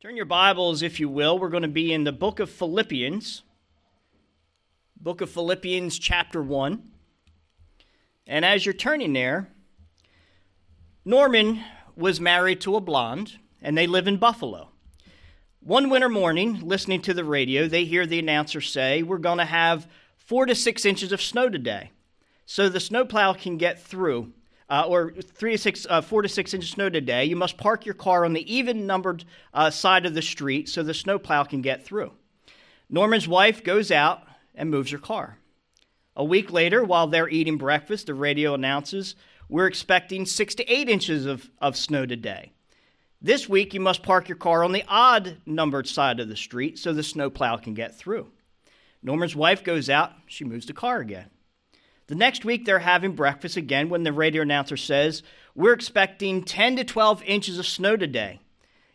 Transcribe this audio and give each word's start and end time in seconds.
Turn 0.00 0.14
your 0.14 0.26
Bibles, 0.26 0.80
if 0.80 1.00
you 1.00 1.08
will. 1.08 1.40
We're 1.40 1.48
going 1.48 1.64
to 1.64 1.68
be 1.68 1.92
in 1.92 2.04
the 2.04 2.12
book 2.12 2.38
of 2.38 2.48
Philippians. 2.48 3.42
Book 4.96 5.20
of 5.20 5.28
Philippians, 5.28 5.98
chapter 5.98 6.40
1. 6.40 6.88
And 8.28 8.44
as 8.44 8.64
you're 8.64 8.74
turning 8.74 9.12
there, 9.12 9.48
Norman 11.04 11.64
was 11.96 12.20
married 12.20 12.60
to 12.60 12.76
a 12.76 12.80
blonde, 12.80 13.38
and 13.60 13.76
they 13.76 13.88
live 13.88 14.06
in 14.06 14.18
Buffalo. 14.18 14.68
One 15.58 15.90
winter 15.90 16.08
morning, 16.08 16.60
listening 16.62 17.02
to 17.02 17.12
the 17.12 17.24
radio, 17.24 17.66
they 17.66 17.84
hear 17.84 18.06
the 18.06 18.20
announcer 18.20 18.60
say, 18.60 19.02
We're 19.02 19.18
going 19.18 19.38
to 19.38 19.44
have 19.46 19.88
four 20.16 20.46
to 20.46 20.54
six 20.54 20.84
inches 20.84 21.10
of 21.10 21.20
snow 21.20 21.48
today. 21.48 21.90
So 22.46 22.68
the 22.68 22.78
snowplow 22.78 23.32
can 23.32 23.56
get 23.56 23.82
through 23.82 24.32
uh, 24.70 24.84
or 24.86 25.12
three 25.12 25.52
to 25.52 25.58
six, 25.58 25.86
uh, 25.88 26.00
four 26.00 26.22
to 26.22 26.28
six 26.28 26.52
inches 26.52 26.70
of 26.70 26.74
snow 26.74 26.90
today, 26.90 27.24
you 27.24 27.36
must 27.36 27.56
park 27.56 27.86
your 27.86 27.94
car 27.94 28.24
on 28.24 28.32
the 28.32 28.54
even 28.54 28.86
numbered 28.86 29.24
uh, 29.54 29.70
side 29.70 30.04
of 30.04 30.14
the 30.14 30.22
street 30.22 30.68
so 30.68 30.82
the 30.82 30.94
snowplow 30.94 31.44
can 31.44 31.62
get 31.62 31.84
through. 31.84 32.12
Norman's 32.90 33.28
wife 33.28 33.64
goes 33.64 33.90
out 33.90 34.22
and 34.54 34.70
moves 34.70 34.90
her 34.90 34.98
car. 34.98 35.38
A 36.16 36.24
week 36.24 36.50
later, 36.50 36.84
while 36.84 37.06
they're 37.06 37.28
eating 37.28 37.56
breakfast, 37.58 38.06
the 38.06 38.14
radio 38.14 38.54
announces, 38.54 39.14
We're 39.48 39.66
expecting 39.66 40.26
six 40.26 40.54
to 40.56 40.70
eight 40.70 40.88
inches 40.88 41.24
of, 41.24 41.50
of 41.60 41.76
snow 41.76 42.04
today. 42.04 42.52
This 43.20 43.48
week, 43.48 43.72
you 43.72 43.80
must 43.80 44.02
park 44.02 44.28
your 44.28 44.36
car 44.36 44.62
on 44.62 44.72
the 44.72 44.84
odd 44.86 45.38
numbered 45.46 45.88
side 45.88 46.20
of 46.20 46.28
the 46.28 46.36
street 46.36 46.78
so 46.78 46.92
the 46.92 47.02
snowplow 47.02 47.56
can 47.56 47.74
get 47.74 47.96
through. 47.96 48.30
Norman's 49.02 49.34
wife 49.34 49.64
goes 49.64 49.88
out, 49.88 50.12
she 50.26 50.44
moves 50.44 50.66
the 50.66 50.72
car 50.72 50.98
again. 50.98 51.30
The 52.08 52.14
next 52.14 52.42
week, 52.44 52.64
they're 52.64 52.78
having 52.78 53.12
breakfast 53.12 53.56
again 53.58 53.90
when 53.90 54.02
the 54.02 54.12
radio 54.12 54.42
announcer 54.42 54.78
says, 54.78 55.22
We're 55.54 55.74
expecting 55.74 56.42
10 56.42 56.76
to 56.76 56.84
12 56.84 57.22
inches 57.24 57.58
of 57.58 57.66
snow 57.66 57.96
today. 57.96 58.40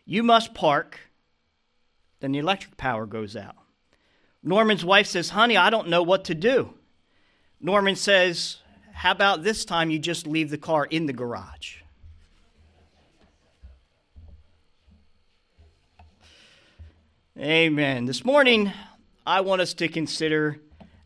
You 0.04 0.22
must 0.24 0.52
park. 0.52 0.98
Then 2.18 2.32
the 2.32 2.40
electric 2.40 2.76
power 2.76 3.06
goes 3.06 3.36
out. 3.36 3.54
Norman's 4.42 4.84
wife 4.84 5.06
says, 5.06 5.30
Honey, 5.30 5.56
I 5.56 5.70
don't 5.70 5.88
know 5.88 6.02
what 6.02 6.24
to 6.24 6.34
do. 6.34 6.74
Norman 7.60 7.94
says, 7.94 8.58
How 8.92 9.12
about 9.12 9.44
this 9.44 9.64
time 9.64 9.90
you 9.90 10.00
just 10.00 10.26
leave 10.26 10.50
the 10.50 10.58
car 10.58 10.84
in 10.84 11.06
the 11.06 11.12
garage? 11.12 11.76
Amen. 17.38 18.06
This 18.06 18.24
morning, 18.24 18.72
I 19.24 19.40
want 19.40 19.60
us 19.60 19.74
to 19.74 19.88
consider 19.88 20.60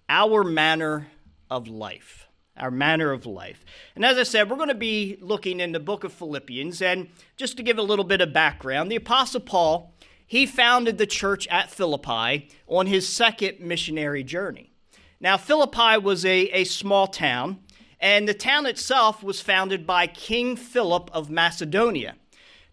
our 0.08 0.42
manner 0.42 1.06
of 1.50 1.68
life. 1.68 2.27
Our 2.56 2.70
manner 2.70 3.12
of 3.12 3.24
life. 3.24 3.64
And 3.94 4.04
as 4.04 4.18
I 4.18 4.24
said, 4.24 4.50
we're 4.50 4.56
going 4.56 4.68
to 4.68 4.74
be 4.74 5.16
looking 5.20 5.60
in 5.60 5.72
the 5.72 5.78
book 5.78 6.02
of 6.02 6.12
Philippians. 6.12 6.82
And 6.82 7.08
just 7.36 7.56
to 7.56 7.62
give 7.62 7.78
a 7.78 7.82
little 7.82 8.04
bit 8.04 8.20
of 8.20 8.32
background, 8.32 8.91
the 8.91 8.96
Apostle 8.96 9.41
Paul, 9.41 9.94
he 10.26 10.44
founded 10.44 10.98
the 10.98 11.06
church 11.06 11.46
at 11.48 11.70
Philippi 11.70 12.50
on 12.66 12.86
his 12.86 13.08
second 13.08 13.60
missionary 13.60 14.24
journey. 14.24 14.72
Now, 15.20 15.36
Philippi 15.36 15.98
was 15.98 16.24
a, 16.24 16.48
a 16.50 16.64
small 16.64 17.06
town, 17.06 17.60
and 18.00 18.28
the 18.28 18.34
town 18.34 18.66
itself 18.66 19.22
was 19.22 19.41
founded 19.41 19.86
by 19.86 20.06
King 20.06 20.56
Philip 20.56 21.10
of 21.12 21.30
Macedonia. 21.30 22.16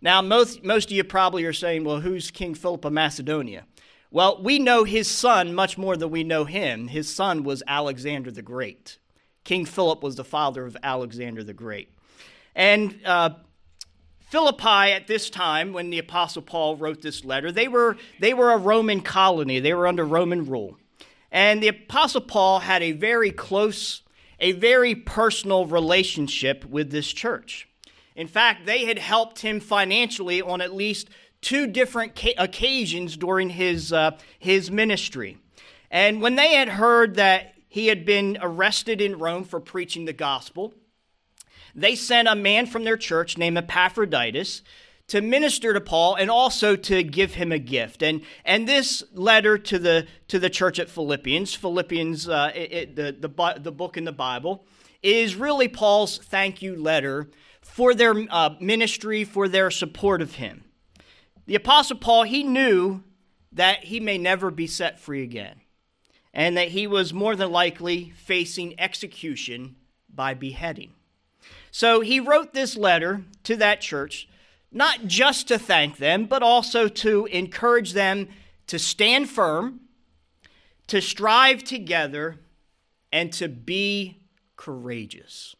Now, 0.01 0.21
most, 0.21 0.63
most 0.63 0.89
of 0.89 0.91
you 0.91 1.03
probably 1.03 1.45
are 1.45 1.53
saying, 1.53 1.83
well, 1.83 2.01
who's 2.01 2.29
King 2.29 2.53
Philip 2.53 2.85
of 2.85 2.93
Macedonia? 2.93 3.65
Well, 4.11 4.41
we 4.41 4.59
know 4.59 4.83
his 4.83 5.07
son 5.09 5.53
much 5.53 5.77
more 5.77 5.97
than 5.97 6.11
we 6.11 6.23
know 6.23 6.45
him. 6.45 6.87
His 6.87 7.13
son 7.13 7.43
was 7.43 7.63
Alexander 7.67 8.31
the 8.31 8.41
Great. 8.41 8.97
King 9.43 9.65
Philip 9.65 10.03
was 10.03 10.15
the 10.15 10.23
father 10.23 10.65
of 10.65 10.77
Alexander 10.81 11.43
the 11.43 11.53
Great. 11.53 11.89
And 12.55 12.99
uh, 13.05 13.31
Philippi 14.29 14.91
at 14.91 15.07
this 15.07 15.29
time, 15.29 15.73
when 15.73 15.89
the 15.89 15.99
Apostle 15.99 16.41
Paul 16.41 16.77
wrote 16.77 17.01
this 17.01 17.25
letter, 17.25 17.51
they 17.51 17.67
were, 17.67 17.97
they 18.19 18.33
were 18.33 18.51
a 18.51 18.57
Roman 18.57 19.01
colony, 19.01 19.59
they 19.59 19.73
were 19.73 19.87
under 19.87 20.05
Roman 20.05 20.45
rule. 20.45 20.77
And 21.31 21.61
the 21.61 21.67
Apostle 21.67 22.21
Paul 22.21 22.59
had 22.59 22.81
a 22.81 22.93
very 22.93 23.31
close, 23.31 24.01
a 24.39 24.53
very 24.53 24.95
personal 24.95 25.65
relationship 25.65 26.65
with 26.65 26.91
this 26.91 27.11
church. 27.11 27.67
In 28.15 28.27
fact, 28.27 28.65
they 28.65 28.85
had 28.85 28.97
helped 28.97 29.39
him 29.39 29.59
financially 29.59 30.41
on 30.41 30.61
at 30.61 30.73
least 30.73 31.09
two 31.45 31.67
different 31.67 32.15
ca- 32.15 32.33
occasions 32.39 33.15
during 33.15 33.51
his, 33.51 33.93
uh, 33.93 34.17
his 34.39 34.71
ministry. 34.71 35.37
And 35.91 36.19
when 36.19 36.35
they 36.35 36.55
had 36.55 36.67
heard 36.67 37.15
that 37.15 37.53
he 37.67 37.85
had 37.85 38.03
been 38.03 38.39
arrested 38.41 38.99
in 38.99 39.19
Rome 39.19 39.43
for 39.43 39.59
preaching 39.59 40.05
the 40.05 40.13
gospel, 40.13 40.73
they 41.75 41.95
sent 41.95 42.27
a 42.27 42.33
man 42.35 42.65
from 42.65 42.83
their 42.83 42.97
church 42.97 43.37
named 43.37 43.59
Epaphroditus 43.59 44.63
to 45.07 45.21
minister 45.21 45.71
to 45.71 45.81
Paul 45.81 46.15
and 46.15 46.31
also 46.31 46.75
to 46.75 47.03
give 47.03 47.35
him 47.35 47.51
a 47.51 47.59
gift. 47.59 48.01
And, 48.01 48.21
and 48.43 48.67
this 48.67 49.03
letter 49.13 49.59
to 49.59 49.77
the, 49.77 50.07
to 50.29 50.39
the 50.39 50.49
church 50.49 50.79
at 50.79 50.89
Philippians, 50.89 51.53
Philippians, 51.53 52.27
uh, 52.27 52.51
it, 52.55 52.71
it, 52.71 52.95
the, 52.95 53.27
the, 53.27 53.59
the 53.59 53.71
book 53.71 53.97
in 53.97 54.03
the 54.03 54.11
Bible, 54.11 54.65
is 55.03 55.35
really 55.35 55.67
Paul's 55.67 56.17
thank 56.17 56.63
you 56.63 56.75
letter 56.75 57.29
for 57.61 57.93
their 57.93 58.15
uh, 58.31 58.55
ministry, 58.59 59.23
for 59.23 59.47
their 59.47 59.69
support 59.69 60.23
of 60.23 60.35
him. 60.35 60.64
The 61.45 61.55
Apostle 61.55 61.97
Paul, 61.97 62.23
he 62.23 62.43
knew 62.43 63.03
that 63.51 63.85
he 63.85 63.99
may 63.99 64.17
never 64.17 64.51
be 64.51 64.67
set 64.67 64.99
free 64.99 65.23
again, 65.23 65.61
and 66.33 66.57
that 66.57 66.69
he 66.69 66.87
was 66.87 67.13
more 67.13 67.35
than 67.35 67.51
likely 67.51 68.13
facing 68.17 68.79
execution 68.79 69.75
by 70.13 70.33
beheading. 70.33 70.93
So 71.71 72.01
he 72.01 72.19
wrote 72.19 72.53
this 72.53 72.75
letter 72.75 73.23
to 73.43 73.55
that 73.57 73.81
church, 73.81 74.27
not 74.71 75.05
just 75.05 75.47
to 75.49 75.59
thank 75.59 75.97
them, 75.97 76.25
but 76.25 76.41
also 76.41 76.87
to 76.87 77.25
encourage 77.27 77.93
them 77.93 78.27
to 78.67 78.79
stand 78.79 79.29
firm, 79.29 79.81
to 80.87 81.01
strive 81.01 81.63
together, 81.63 82.39
and 83.11 83.31
to 83.33 83.47
be 83.47 84.21
courageous. 84.57 85.55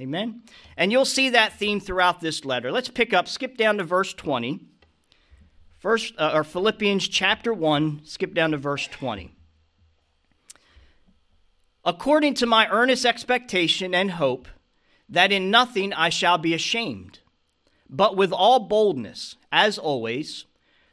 Amen? 0.00 0.42
And 0.76 0.90
you'll 0.90 1.04
see 1.04 1.30
that 1.30 1.52
theme 1.52 1.80
throughout 1.80 2.20
this 2.20 2.44
letter. 2.44 2.72
Let's 2.72 2.88
pick 2.88 3.12
up, 3.12 3.28
skip 3.28 3.56
down 3.56 3.78
to 3.78 3.84
verse 3.84 4.12
20. 4.12 4.60
First, 5.82 6.14
uh, 6.16 6.30
or 6.32 6.44
Philippians 6.44 7.08
chapter 7.08 7.52
1, 7.52 8.02
skip 8.04 8.34
down 8.34 8.52
to 8.52 8.56
verse 8.56 8.86
20. 8.86 9.32
According 11.84 12.34
to 12.34 12.46
my 12.46 12.68
earnest 12.68 13.04
expectation 13.04 13.92
and 13.92 14.12
hope 14.12 14.46
that 15.08 15.32
in 15.32 15.50
nothing 15.50 15.92
I 15.92 16.08
shall 16.08 16.38
be 16.38 16.54
ashamed, 16.54 17.18
but 17.90 18.16
with 18.16 18.30
all 18.32 18.60
boldness, 18.60 19.34
as 19.50 19.76
always, 19.76 20.44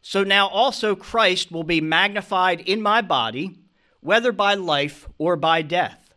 so 0.01 0.23
now 0.23 0.47
also 0.47 0.95
Christ 0.95 1.51
will 1.51 1.61
be 1.63 1.81
magnified 1.81 2.59
in 2.61 2.81
my 2.81 3.03
body, 3.03 3.59
whether 4.01 4.31
by 4.31 4.55
life 4.55 5.07
or 5.19 5.35
by 5.35 5.61
death. 5.61 6.15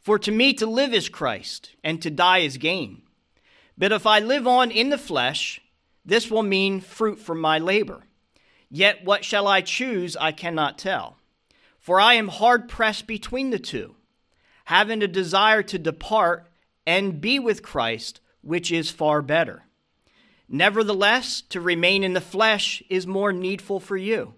For 0.00 0.18
to 0.18 0.32
me 0.32 0.54
to 0.54 0.66
live 0.66 0.92
is 0.92 1.08
Christ, 1.08 1.76
and 1.84 2.02
to 2.02 2.10
die 2.10 2.38
is 2.38 2.56
gain. 2.56 3.02
But 3.78 3.92
if 3.92 4.08
I 4.08 4.18
live 4.18 4.48
on 4.48 4.72
in 4.72 4.90
the 4.90 4.98
flesh, 4.98 5.61
this 6.04 6.30
will 6.30 6.42
mean 6.42 6.80
fruit 6.80 7.18
from 7.18 7.40
my 7.40 7.58
labor. 7.58 8.02
Yet 8.70 9.04
what 9.04 9.24
shall 9.24 9.46
I 9.46 9.60
choose, 9.60 10.16
I 10.16 10.32
cannot 10.32 10.78
tell. 10.78 11.16
For 11.78 12.00
I 12.00 12.14
am 12.14 12.28
hard 12.28 12.68
pressed 12.68 13.06
between 13.06 13.50
the 13.50 13.58
two, 13.58 13.96
having 14.66 15.02
a 15.02 15.08
desire 15.08 15.62
to 15.64 15.78
depart 15.78 16.48
and 16.86 17.20
be 17.20 17.38
with 17.38 17.62
Christ, 17.62 18.20
which 18.40 18.72
is 18.72 18.90
far 18.90 19.22
better. 19.22 19.64
Nevertheless, 20.48 21.42
to 21.50 21.60
remain 21.60 22.04
in 22.04 22.12
the 22.12 22.20
flesh 22.20 22.82
is 22.88 23.06
more 23.06 23.32
needful 23.32 23.80
for 23.80 23.96
you. 23.96 24.34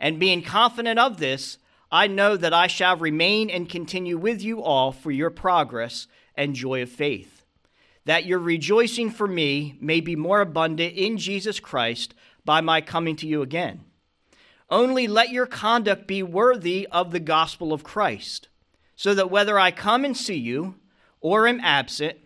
And 0.00 0.18
being 0.18 0.42
confident 0.42 0.98
of 0.98 1.18
this, 1.18 1.58
I 1.90 2.06
know 2.06 2.36
that 2.36 2.52
I 2.52 2.66
shall 2.66 2.96
remain 2.96 3.48
and 3.50 3.68
continue 3.68 4.18
with 4.18 4.42
you 4.42 4.62
all 4.62 4.92
for 4.92 5.10
your 5.10 5.30
progress 5.30 6.06
and 6.34 6.54
joy 6.54 6.82
of 6.82 6.90
faith 6.90 7.37
that 8.08 8.24
your 8.24 8.38
rejoicing 8.38 9.10
for 9.10 9.28
me 9.28 9.76
may 9.82 10.00
be 10.00 10.16
more 10.16 10.40
abundant 10.40 10.94
in 10.94 11.18
Jesus 11.18 11.60
Christ 11.60 12.14
by 12.42 12.62
my 12.62 12.80
coming 12.80 13.16
to 13.16 13.26
you 13.26 13.42
again. 13.42 13.84
Only 14.70 15.06
let 15.06 15.28
your 15.28 15.44
conduct 15.44 16.06
be 16.06 16.22
worthy 16.22 16.88
of 16.90 17.10
the 17.10 17.20
gospel 17.20 17.70
of 17.70 17.84
Christ, 17.84 18.48
so 18.96 19.12
that 19.12 19.30
whether 19.30 19.58
I 19.58 19.70
come 19.72 20.06
and 20.06 20.16
see 20.16 20.38
you 20.38 20.76
or 21.20 21.46
am 21.46 21.60
absent, 21.60 22.16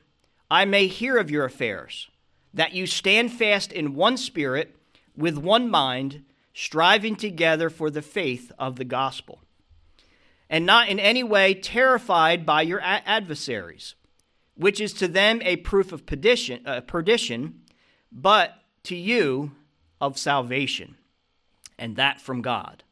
I 0.49 0.67
may 0.67 0.87
hear 0.87 1.17
of 1.19 1.33
your 1.33 1.45
affairs, 1.45 2.09
that 2.55 2.75
you 2.75 2.87
stand 2.87 3.33
fast 3.33 3.73
in 3.73 3.97
one 3.97 4.17
spirit, 4.17 4.77
with 5.17 5.37
one 5.37 5.69
mind, 5.69 6.23
striving 6.55 7.17
together 7.17 7.69
for 7.69 7.91
the 7.91 8.03
faith 8.03 8.53
of 8.57 8.77
the 8.77 8.85
gospel, 8.85 9.41
and 10.49 10.65
not 10.65 10.89
in 10.89 11.01
any 11.01 11.25
way 11.25 11.55
terrified 11.55 12.47
by 12.47 12.63
your 12.63 12.81
adversaries 12.81 13.97
which 14.55 14.81
is 14.81 14.93
to 14.95 15.09
them 15.09 15.41
a 15.43 15.57
proof 15.57 15.93
of 15.93 16.07
perdition, 16.07 16.67
uh, 16.67 16.81
perdition, 16.81 17.61
but 18.11 18.55
to 18.85 18.97
you 18.97 19.53
of 20.01 20.19
salvation, 20.19 20.97
and 21.79 21.97
that 21.97 22.21
from 22.21 22.43
God. 22.43 22.85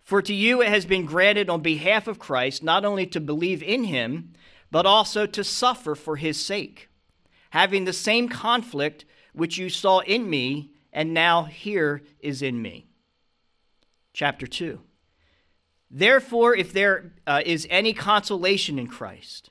For 0.00 0.22
to 0.22 0.32
you 0.32 0.62
it 0.62 0.68
has 0.68 0.86
been 0.86 1.04
granted 1.04 1.50
on 1.50 1.60
behalf 1.60 2.06
of 2.06 2.18
Christ 2.18 2.62
not 2.62 2.84
only 2.84 3.06
to 3.06 3.20
believe 3.20 3.62
in 3.62 3.84
him, 3.84 4.32
but 4.70 4.86
also 4.86 5.26
to 5.26 5.42
suffer 5.42 5.94
for 5.94 6.16
his 6.16 6.42
sake, 6.42 6.88
having 7.50 7.84
the 7.84 7.92
same 7.92 8.28
conflict 8.28 9.04
which 9.32 9.58
you 9.58 9.68
saw 9.68 9.98
in 10.00 10.30
me 10.30 10.70
and 10.92 11.12
now 11.12 11.44
here 11.44 12.02
is 12.20 12.40
in 12.40 12.62
me. 12.62 12.86
Chapter 14.12 14.46
2. 14.46 14.80
Therefore, 15.90 16.56
if 16.56 16.72
there 16.72 17.12
uh, 17.26 17.42
is 17.44 17.66
any 17.68 17.92
consolation 17.92 18.78
in 18.78 18.86
Christ, 18.86 19.50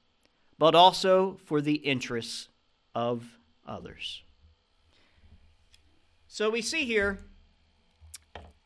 but 0.61 0.75
also 0.75 1.39
for 1.45 1.59
the 1.59 1.73
interests 1.73 2.47
of 2.93 3.23
others. 3.65 4.21
So 6.27 6.51
we 6.51 6.61
see 6.61 6.85
here 6.85 7.17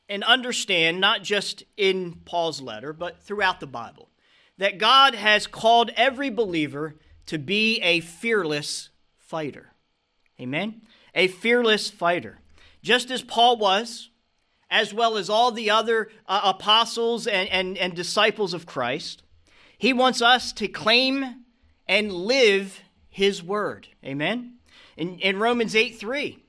and 0.10 0.22
understand, 0.26 1.00
not 1.00 1.24
just 1.24 1.64
in 1.78 2.16
Paul's 2.26 2.60
letter, 2.60 2.92
but 2.92 3.22
throughout 3.22 3.62
the 3.62 3.66
Bible, 3.66 4.10
that 4.58 4.78
God 4.78 5.16
has 5.16 5.48
called 5.48 5.90
every 5.96 6.30
believer 6.30 6.96
to 7.28 7.38
be 7.38 7.80
a 7.80 8.02
fearless 8.02 8.90
fighter. 9.18 9.72
Amen? 10.38 10.82
A 11.14 11.30
fearless 11.30 11.90
fighter. 11.90 12.40
Just 12.84 13.10
as 13.10 13.22
Paul 13.22 13.56
was, 13.56 14.10
as 14.70 14.94
well 14.94 15.16
as 15.16 15.30
all 15.30 15.50
the 15.50 15.70
other 15.70 16.10
uh, 16.28 16.42
apostles 16.44 17.26
and, 17.26 17.48
and, 17.48 17.78
and 17.78 17.96
disciples 17.96 18.54
of 18.54 18.66
Christ, 18.66 19.24
he 19.78 19.94
wants 19.94 20.22
us 20.22 20.52
to 20.52 20.68
claim 20.68 21.45
and 21.88 22.12
live 22.12 22.82
his 23.10 23.44
word. 23.44 23.88
Amen? 24.04 24.56
In, 24.98 25.20
in 25.20 25.40
Romans 25.40 25.76
8 25.76 25.98
3, 25.98 26.44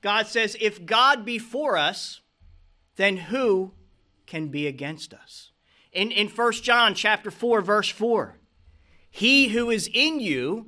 God 0.00 0.26
says, 0.26 0.56
If 0.60 0.84
God 0.84 1.24
be 1.24 1.38
for 1.38 1.76
us, 1.76 2.20
then 2.96 3.16
who 3.16 3.72
can 4.26 4.48
be 4.48 4.66
against 4.66 5.14
us? 5.14 5.52
In, 5.92 6.10
in 6.10 6.28
1 6.28 6.52
John 6.54 6.94
chapter 6.94 7.30
4, 7.30 7.60
verse 7.62 7.88
4, 7.88 8.36
he 9.10 9.48
who 9.48 9.70
is 9.70 9.88
in 9.92 10.20
you 10.20 10.66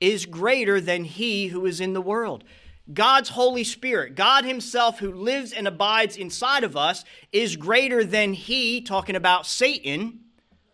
is 0.00 0.26
greater 0.26 0.80
than 0.80 1.04
he 1.04 1.48
who 1.48 1.66
is 1.66 1.80
in 1.80 1.92
the 1.92 2.00
world. 2.00 2.44
God's 2.92 3.30
Holy 3.30 3.64
Spirit, 3.64 4.16
God 4.16 4.44
Himself 4.44 4.98
who 4.98 5.12
lives 5.12 5.52
and 5.52 5.68
abides 5.68 6.16
inside 6.16 6.64
of 6.64 6.76
us, 6.76 7.04
is 7.30 7.56
greater 7.56 8.04
than 8.04 8.32
He, 8.32 8.80
talking 8.80 9.14
about 9.14 9.46
Satan, 9.46 10.20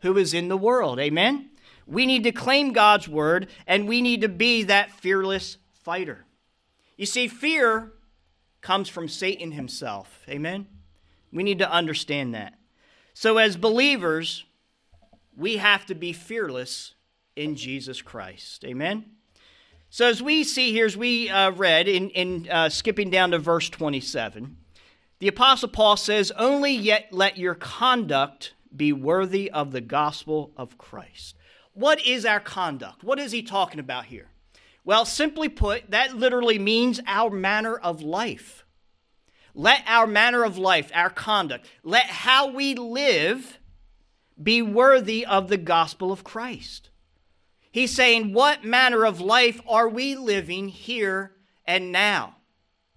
who 0.01 0.17
is 0.17 0.33
in 0.33 0.49
the 0.49 0.57
world. 0.57 0.99
Amen? 0.99 1.51
We 1.89 2.05
need 2.05 2.25
to 2.25 2.33
claim 2.33 2.73
God's 2.73 3.09
word 3.09 3.49
and 3.67 3.89
we 3.89 4.03
need 4.03 4.21
to 4.21 4.29
be 4.29 4.63
that 4.65 4.93
fearless 4.93 5.57
fighter. 5.73 6.27
You 6.97 7.07
see, 7.07 7.29
fear 7.29 7.93
comes 8.61 8.89
from 8.89 9.09
Satan 9.09 9.53
himself. 9.53 10.23
Amen? 10.29 10.67
We 11.33 11.43
need 11.43 11.61
to 11.61 11.71
understand 11.71 12.35
that. 12.35 12.55
So, 13.15 13.39
as 13.39 13.57
believers, 13.57 14.45
we 15.37 15.57
have 15.57 15.87
to 15.87 15.95
be 15.95 16.13
fearless 16.13 16.95
in 17.37 17.57
Jesus 17.57 18.03
Christ. 18.03 18.65
Amen? 18.65 19.05
So, 19.91 20.07
as 20.07 20.23
we 20.23 20.45
see 20.45 20.73
here, 20.73 20.87
as 20.87 20.97
we 20.97 21.31
uh, 21.31 21.53
read 21.53 21.89
in, 21.89 22.11
in 22.11 22.49
uh, 22.51 22.69
skipping 22.69 23.11
down 23.11 23.31
to 23.31 23.39
verse 23.39 23.71
27, 23.71 24.57
the 25.21 25.29
Apostle 25.29 25.69
Paul 25.69 25.97
says, 25.97 26.31
Only 26.33 26.73
yet 26.73 27.07
let 27.13 27.39
your 27.39 27.55
conduct 27.55 28.55
be 28.75 28.93
worthy 28.93 29.51
of 29.51 29.73
the 29.73 29.81
gospel 29.81 30.53
of 30.57 30.77
Christ. 30.77 31.35
What 31.79 32.05
is 32.05 32.27
our 32.27 32.41
conduct? 32.41 33.05
What 33.05 33.21
is 33.21 33.31
he 33.31 33.41
talking 33.41 33.79
about 33.79 34.07
here? 34.07 34.27
Well, 34.85 35.05
simply 35.05 35.49
put, 35.49 35.93
that 35.93 36.17
literally 36.17 36.59
means 36.59 37.01
our 37.07 37.31
manner 37.31 37.77
of 37.77 38.03
life. 38.03 38.65
Let 39.55 39.85
our 39.87 40.09
manner 40.09 40.43
of 40.43 40.59
life, 40.59 40.91
our 40.93 41.09
conduct, 41.09 41.69
let 41.85 42.07
how 42.07 42.51
we 42.51 42.75
live 42.75 43.61
be 44.43 44.61
worthy 44.61 45.25
of 45.25 45.47
the 45.47 45.57
gospel 45.57 46.11
of 46.11 46.25
Christ. 46.25 46.91
He's 47.71 47.95
saying, 47.95 48.33
What 48.33 48.65
manner 48.65 49.05
of 49.07 49.21
life 49.21 49.61
are 49.69 49.89
we 49.89 50.17
living 50.17 50.71
here 50.71 51.31
and 51.65 51.93
now? 51.93 52.39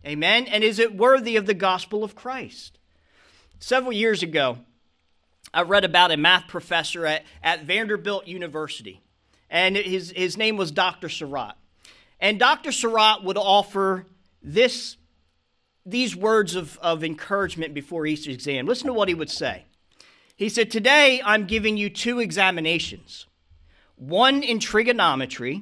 Amen. 0.04 0.48
And 0.48 0.64
is 0.64 0.80
it 0.80 0.98
worthy 0.98 1.36
of 1.36 1.46
the 1.46 1.54
gospel 1.54 2.04
of 2.04 2.16
Christ? 2.16 2.80
Several 3.60 3.94
years 3.94 4.24
ago, 4.24 4.58
I 5.54 5.64
read 5.64 5.84
about 5.84 6.12
a 6.12 6.18
math 6.18 6.48
professor 6.48 7.06
at, 7.06 7.24
at 7.44 7.64
Vanderbilt 7.64 8.28
University, 8.28 9.02
and 9.50 9.76
his, 9.76 10.12
his 10.12 10.38
name 10.38 10.58
was 10.58 10.72
Dr. 10.72 11.08
Sarratt. 11.08 11.54
And 12.20 12.40
Dr. 12.40 12.70
Sarratt 12.70 13.24
would 13.24 13.38
offer 13.38 14.06
this, 14.42 14.96
these 15.86 16.16
words 16.16 16.56
of, 16.56 16.78
of 16.82 17.04
encouragement 17.04 17.74
before 17.74 18.06
each 18.06 18.28
exam. 18.28 18.66
Listen 18.66 18.88
to 18.88 18.94
what 18.94 19.10
he 19.10 19.14
would 19.14 19.30
say. 19.30 19.66
He 20.36 20.48
said, 20.48 20.72
Today 20.72 21.22
I'm 21.24 21.46
giving 21.46 21.78
you 21.78 21.90
two 21.90 22.20
examinations 22.20 23.26
one 23.96 24.42
in 24.42 24.58
trigonometry 24.58 25.62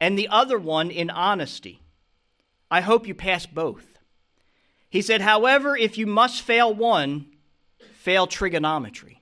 and 0.00 0.18
the 0.18 0.28
other 0.28 0.58
one 0.58 0.90
in 0.90 1.10
honesty. 1.10 1.82
I 2.70 2.80
hope 2.80 3.06
you 3.06 3.14
pass 3.14 3.44
both. 3.44 3.98
He 4.88 5.02
said, 5.02 5.20
However, 5.20 5.76
if 5.76 5.98
you 5.98 6.06
must 6.06 6.40
fail 6.40 6.72
one, 6.72 7.26
fail 7.98 8.28
trigonometry. 8.28 9.20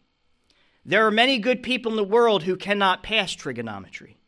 There 0.84 1.06
are 1.06 1.10
many 1.10 1.38
good 1.38 1.62
people 1.62 1.92
in 1.92 1.96
the 1.96 2.04
world 2.04 2.42
who 2.42 2.56
cannot 2.56 3.02
pass 3.02 3.32
trigonometry, 3.32 4.18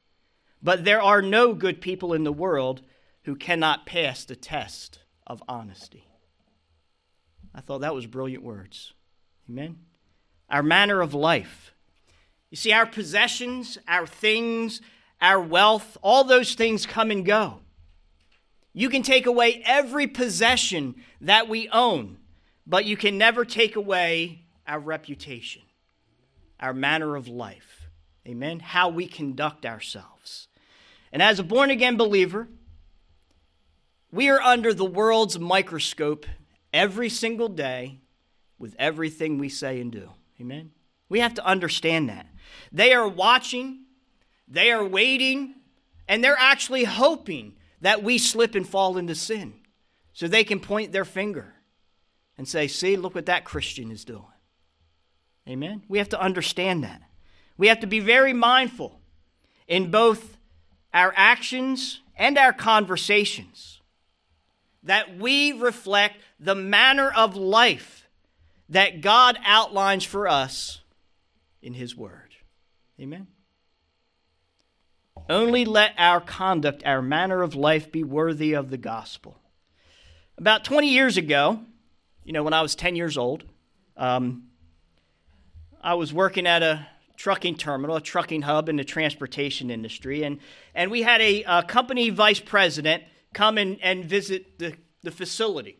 but 0.63 0.87
there 0.87 1.03
are 1.03 1.21
no 1.21 1.53
good 1.53 1.83
people 1.83 2.15
in 2.15 2.25
the 2.25 2.33
world 2.33 2.81
who 3.25 3.37
cannot 3.37 3.85
pass 3.85 4.25
the 4.25 4.35
test 4.35 5.01
of 5.27 5.43
honesty. 5.47 6.09
I 7.55 7.61
thought 7.61 7.83
that 7.83 7.95
was 7.95 8.07
brilliant 8.07 8.43
words. 8.43 8.95
Amen. 9.51 9.81
Our 10.49 10.63
manner 10.63 11.03
of 11.03 11.13
life. 11.13 11.75
You 12.49 12.57
see, 12.57 12.73
our 12.73 12.87
possessions, 12.87 13.77
our 13.87 14.07
things, 14.07 14.81
our 15.21 15.41
wealth, 15.41 15.99
all 16.01 16.25
those 16.25 16.55
things 16.55 16.87
come 16.87 17.11
and 17.11 17.25
go. 17.25 17.61
You 18.73 18.89
can 18.89 19.03
take 19.03 19.27
away 19.27 19.63
every 19.67 20.07
possession 20.07 20.95
that 21.21 21.49
we 21.51 21.69
own, 21.69 22.17
but 22.69 22.85
you 22.85 22.97
can 22.97 23.17
never 23.17 23.47
take 23.47 23.75
away 23.75 24.43
our 24.67 24.79
reputation, 24.79 25.63
our 26.61 26.75
manner 26.75 27.17
of 27.17 27.27
life. 27.27 27.89
Amen. 28.27 28.61
How 28.61 28.91
we 28.91 29.07
conduct 29.07 29.65
ourselves. 29.65 30.49
And 31.11 31.23
as 31.23 31.39
a 31.39 31.43
born 31.43 31.71
again 31.71 31.97
believer, 31.97 32.47
we 34.13 34.29
are 34.29 34.41
under 34.41 34.75
the 34.75 34.85
world's 34.85 35.39
microscope 35.39 36.27
every 36.73 37.09
single 37.09 37.49
day 37.49 38.01
with 38.59 38.77
everything 38.79 39.39
we 39.39 39.49
say 39.49 39.81
and 39.81 39.91
do. 39.91 40.11
Amen. 40.39 40.73
We 41.09 41.21
have 41.21 41.35
to 41.35 41.47
understand 41.47 42.11
that. 42.11 42.27
They 42.71 42.93
are 42.93 43.09
watching, 43.09 43.85
they 44.47 44.71
are 44.71 44.85
waiting, 44.85 45.55
and 46.07 46.23
they're 46.23 46.37
actually 46.39 46.85
hoping 46.85 47.55
that 47.81 48.03
we 48.03 48.19
slip 48.19 48.55
and 48.55 48.69
fall 48.69 48.99
into 48.99 49.15
sin 49.15 49.55
so 50.13 50.29
they 50.29 50.45
can 50.45 50.61
point 50.61 50.93
their 50.93 51.07
finger 51.07 51.55
and 52.39 52.49
say, 52.49 52.69
See, 52.69 52.97
look 52.97 53.15
what 53.15 53.27
that 53.27 53.45
Christian 53.45 53.91
is 53.91 54.05
doing. 54.05 54.25
Amen? 55.49 55.83
We 55.89 55.99
have 55.99 56.09
to 56.11 56.21
understand 56.21 56.85
that. 56.85 57.03
We 57.59 57.67
have 57.69 57.81
to 57.81 57.87
be 57.87 58.01
very 58.01 58.33
mindful 58.33 59.01
in 59.67 59.91
both 59.91 60.39
our 60.95 61.13
actions 61.17 62.01
and 62.17 62.39
our 62.39 62.53
conversations 62.53 63.81
that 64.85 65.19
we 65.19 65.53
reflect 65.53 66.17
the 66.39 66.55
manner 66.55 67.11
of 67.11 67.37
life 67.37 68.09
that 68.69 69.01
God 69.01 69.39
outlines 69.45 70.05
for 70.05 70.29
us 70.29 70.81
in 71.63 71.75
His 71.75 71.97
Word. 71.97 72.37
Amen? 73.01 73.27
Only 75.29 75.65
let 75.65 75.93
our 75.99 76.21
conduct, 76.21 76.83
our 76.87 77.03
manner 77.03 77.43
of 77.43 77.55
life 77.55 77.91
be 77.91 78.05
worthy 78.05 78.55
of 78.55 78.71
the 78.71 78.79
gospel. 78.79 79.39
About 80.37 80.65
20 80.65 80.89
years 80.89 81.17
ago, 81.17 81.61
you 82.29 82.35
know, 82.35 82.43
when 82.43 82.53
I 82.53 82.61
was 82.61 82.75
10 82.75 82.95
years 82.95 83.17
old, 83.17 83.43
um, 83.97 84.49
I 85.81 85.95
was 85.95 86.13
working 86.13 86.47
at 86.47 86.63
a 86.63 86.87
trucking 87.17 87.55
terminal, 87.55 87.97
a 87.97 88.03
trucking 88.03 88.43
hub 88.43 88.69
in 88.69 88.77
the 88.77 88.85
transportation 88.85 89.71
industry, 89.71 90.25
and, 90.25 90.39
and 90.75 90.91
we 90.91 91.01
had 91.01 91.23
a, 91.23 91.43
a 91.45 91.63
company 91.63 92.11
vice 92.11 92.39
president 92.39 93.03
come 93.33 93.57
and, 93.57 93.79
and 93.83 94.05
visit 94.05 94.59
the, 94.59 94.75
the 95.03 95.11
facility. 95.11 95.79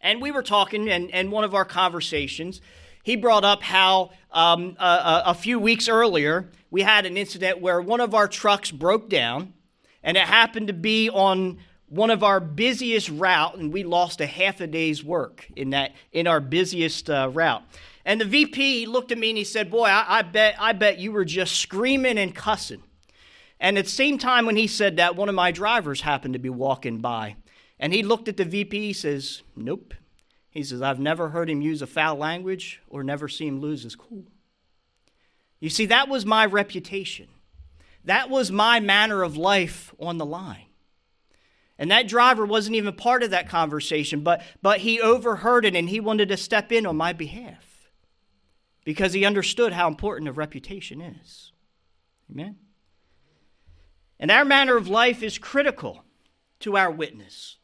And 0.00 0.20
we 0.20 0.32
were 0.32 0.42
talking, 0.42 0.90
and, 0.90 1.08
and 1.14 1.30
one 1.30 1.44
of 1.44 1.54
our 1.54 1.64
conversations, 1.64 2.60
he 3.04 3.14
brought 3.14 3.44
up 3.44 3.62
how 3.62 4.10
um, 4.32 4.76
a, 4.80 5.22
a 5.26 5.34
few 5.34 5.60
weeks 5.60 5.88
earlier 5.88 6.50
we 6.72 6.82
had 6.82 7.06
an 7.06 7.16
incident 7.16 7.60
where 7.60 7.80
one 7.80 8.00
of 8.00 8.12
our 8.12 8.26
trucks 8.26 8.72
broke 8.72 9.08
down, 9.08 9.54
and 10.02 10.16
it 10.16 10.24
happened 10.24 10.66
to 10.66 10.72
be 10.72 11.08
on 11.10 11.58
one 11.88 12.10
of 12.10 12.22
our 12.22 12.40
busiest 12.40 13.08
route, 13.10 13.56
and 13.56 13.72
we 13.72 13.84
lost 13.84 14.20
a 14.20 14.26
half 14.26 14.60
a 14.60 14.66
day's 14.66 15.04
work 15.04 15.46
in 15.54 15.70
that 15.70 15.92
in 16.12 16.26
our 16.26 16.40
busiest 16.40 17.10
uh, 17.10 17.30
route. 17.32 17.62
And 18.04 18.20
the 18.20 18.24
VP 18.24 18.86
looked 18.86 19.12
at 19.12 19.18
me 19.18 19.30
and 19.30 19.38
he 19.38 19.44
said, 19.44 19.70
"Boy, 19.70 19.86
I, 19.86 20.18
I 20.18 20.22
bet 20.22 20.56
I 20.58 20.72
bet 20.72 20.98
you 20.98 21.12
were 21.12 21.24
just 21.24 21.56
screaming 21.56 22.18
and 22.18 22.34
cussing." 22.34 22.82
And 23.60 23.78
at 23.78 23.84
the 23.84 23.90
same 23.90 24.18
time, 24.18 24.46
when 24.46 24.56
he 24.56 24.66
said 24.66 24.96
that, 24.96 25.16
one 25.16 25.28
of 25.28 25.34
my 25.34 25.52
drivers 25.52 26.00
happened 26.00 26.34
to 26.34 26.40
be 26.40 26.50
walking 26.50 26.98
by, 26.98 27.36
and 27.78 27.92
he 27.92 28.02
looked 28.02 28.28
at 28.28 28.36
the 28.36 28.44
VP. 28.44 28.78
He 28.78 28.92
says, 28.92 29.42
"Nope." 29.56 29.94
He 30.50 30.62
says, 30.62 30.82
"I've 30.82 31.00
never 31.00 31.30
heard 31.30 31.50
him 31.50 31.62
use 31.62 31.82
a 31.82 31.86
foul 31.86 32.16
language 32.16 32.80
or 32.88 33.02
never 33.02 33.28
seen 33.28 33.54
him 33.54 33.60
lose 33.60 33.82
his 33.82 33.96
cool." 33.96 34.24
You 35.60 35.70
see, 35.70 35.86
that 35.86 36.08
was 36.08 36.26
my 36.26 36.44
reputation. 36.44 37.28
That 38.04 38.28
was 38.28 38.50
my 38.50 38.80
manner 38.80 39.22
of 39.22 39.36
life 39.36 39.94
on 39.98 40.18
the 40.18 40.26
line. 40.26 40.66
And 41.78 41.90
that 41.90 42.08
driver 42.08 42.46
wasn't 42.46 42.76
even 42.76 42.94
part 42.94 43.22
of 43.22 43.30
that 43.30 43.48
conversation, 43.48 44.20
but, 44.20 44.42
but 44.62 44.80
he 44.80 45.00
overheard 45.00 45.64
it 45.64 45.74
and 45.74 45.88
he 45.88 46.00
wanted 46.00 46.28
to 46.28 46.36
step 46.36 46.70
in 46.70 46.86
on 46.86 46.96
my 46.96 47.12
behalf 47.12 47.90
because 48.84 49.12
he 49.12 49.24
understood 49.24 49.72
how 49.72 49.88
important 49.88 50.28
a 50.28 50.32
reputation 50.32 51.00
is. 51.00 51.52
Amen? 52.30 52.56
And 54.20 54.30
our 54.30 54.44
manner 54.44 54.76
of 54.76 54.88
life 54.88 55.22
is 55.22 55.36
critical 55.36 56.04
to 56.60 56.76
our 56.76 56.90
witness. 56.90 57.56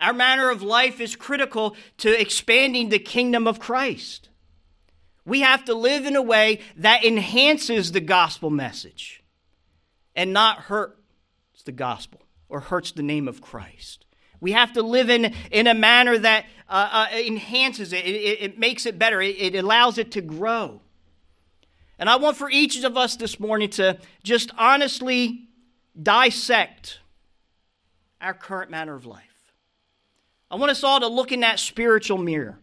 Our 0.00 0.12
manner 0.12 0.50
of 0.50 0.62
life 0.62 1.00
is 1.00 1.14
critical 1.14 1.76
to 1.98 2.20
expanding 2.20 2.88
the 2.88 2.98
kingdom 2.98 3.46
of 3.46 3.60
Christ. 3.60 4.28
We 5.24 5.40
have 5.40 5.64
to 5.66 5.74
live 5.74 6.04
in 6.04 6.16
a 6.16 6.22
way 6.22 6.60
that 6.76 7.04
enhances 7.04 7.92
the 7.92 8.00
gospel 8.00 8.50
message 8.50 9.22
and 10.14 10.32
not 10.32 10.58
hurts 10.58 11.62
the 11.64 11.72
gospel 11.72 12.25
or 12.48 12.60
hurts 12.60 12.92
the 12.92 13.02
name 13.02 13.28
of 13.28 13.40
Christ. 13.40 14.04
We 14.40 14.52
have 14.52 14.72
to 14.74 14.82
live 14.82 15.10
in, 15.10 15.34
in 15.50 15.66
a 15.66 15.74
manner 15.74 16.18
that 16.18 16.46
uh, 16.68 17.06
uh, 17.12 17.16
enhances 17.16 17.92
it, 17.92 18.04
it, 18.04 18.40
it, 18.40 18.58
makes 18.58 18.86
it 18.86 18.98
better, 18.98 19.20
it, 19.22 19.36
it 19.38 19.54
allows 19.54 19.98
it 19.98 20.12
to 20.12 20.20
grow. 20.20 20.80
And 21.98 22.10
I 22.10 22.16
want 22.16 22.36
for 22.36 22.50
each 22.50 22.82
of 22.84 22.96
us 22.96 23.16
this 23.16 23.40
morning 23.40 23.70
to 23.70 23.98
just 24.22 24.50
honestly 24.58 25.48
dissect 26.00 27.00
our 28.20 28.34
current 28.34 28.70
manner 28.70 28.94
of 28.94 29.06
life. 29.06 29.22
I 30.50 30.56
want 30.56 30.70
us 30.70 30.84
all 30.84 31.00
to 31.00 31.08
look 31.08 31.32
in 31.32 31.40
that 31.40 31.58
spiritual 31.58 32.18
mirror 32.18 32.58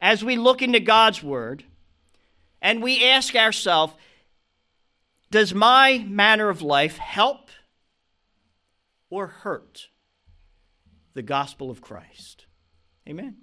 as 0.00 0.24
we 0.24 0.36
look 0.36 0.62
into 0.62 0.80
God's 0.80 1.22
Word 1.22 1.64
and 2.60 2.82
we 2.82 3.04
ask 3.08 3.34
ourselves 3.34 3.94
Does 5.30 5.54
my 5.54 6.04
manner 6.08 6.48
of 6.48 6.60
life 6.62 6.98
help 6.98 7.50
or 9.10 9.26
hurt 9.26 9.88
the 11.14 11.22
gospel 11.22 11.70
of 11.70 11.80
Christ. 11.80 12.46
Amen. 13.08 13.38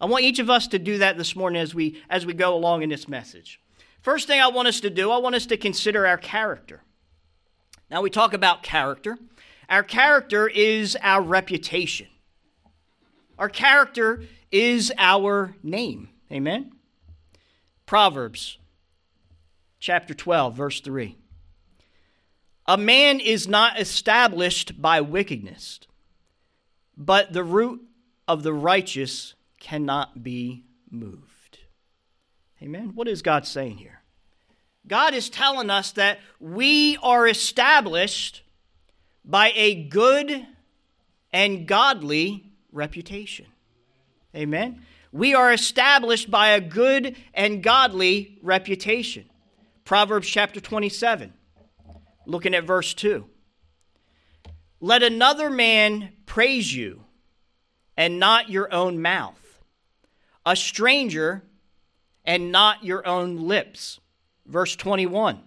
I 0.00 0.06
want 0.06 0.24
each 0.24 0.40
of 0.40 0.50
us 0.50 0.66
to 0.68 0.78
do 0.78 0.98
that 0.98 1.16
this 1.16 1.36
morning 1.36 1.62
as 1.62 1.74
we 1.74 2.02
as 2.10 2.26
we 2.26 2.34
go 2.34 2.54
along 2.54 2.82
in 2.82 2.88
this 2.88 3.08
message. 3.08 3.60
First 4.00 4.26
thing 4.26 4.40
I 4.40 4.48
want 4.48 4.66
us 4.66 4.80
to 4.80 4.90
do, 4.90 5.12
I 5.12 5.18
want 5.18 5.36
us 5.36 5.46
to 5.46 5.56
consider 5.56 6.06
our 6.06 6.16
character. 6.16 6.82
Now 7.88 8.02
we 8.02 8.10
talk 8.10 8.32
about 8.32 8.64
character. 8.64 9.16
Our 9.68 9.84
character 9.84 10.48
is 10.48 10.96
our 11.00 11.22
reputation. 11.22 12.08
Our 13.38 13.48
character 13.48 14.24
is 14.50 14.92
our 14.98 15.54
name. 15.62 16.08
Amen. 16.32 16.72
Proverbs 17.86 18.58
chapter 19.78 20.14
12 20.14 20.56
verse 20.56 20.80
3. 20.80 21.16
A 22.66 22.76
man 22.76 23.18
is 23.20 23.48
not 23.48 23.80
established 23.80 24.80
by 24.80 25.00
wickedness, 25.00 25.80
but 26.96 27.32
the 27.32 27.42
root 27.42 27.82
of 28.28 28.42
the 28.42 28.52
righteous 28.52 29.34
cannot 29.58 30.22
be 30.22 30.64
moved. 30.90 31.58
Amen. 32.62 32.92
What 32.94 33.08
is 33.08 33.22
God 33.22 33.46
saying 33.46 33.78
here? 33.78 34.02
God 34.86 35.14
is 35.14 35.28
telling 35.28 35.70
us 35.70 35.92
that 35.92 36.20
we 36.38 36.96
are 37.02 37.26
established 37.26 38.42
by 39.24 39.52
a 39.54 39.74
good 39.74 40.46
and 41.32 41.66
godly 41.66 42.52
reputation. 42.72 43.46
Amen. 44.34 44.82
We 45.12 45.34
are 45.34 45.52
established 45.52 46.30
by 46.30 46.50
a 46.50 46.60
good 46.60 47.16
and 47.34 47.62
godly 47.62 48.38
reputation. 48.42 49.28
Proverbs 49.84 50.28
chapter 50.28 50.60
27 50.60 51.32
looking 52.26 52.54
at 52.54 52.64
verse 52.64 52.94
2. 52.94 53.26
Let 54.80 55.02
another 55.02 55.48
man 55.50 56.12
praise 56.26 56.74
you, 56.74 57.04
and 57.96 58.18
not 58.18 58.50
your 58.50 58.72
own 58.72 59.00
mouth, 59.00 59.62
a 60.44 60.56
stranger, 60.56 61.42
and 62.24 62.50
not 62.50 62.84
your 62.84 63.06
own 63.06 63.36
lips. 63.36 64.00
Verse 64.46 64.74
21. 64.74 65.40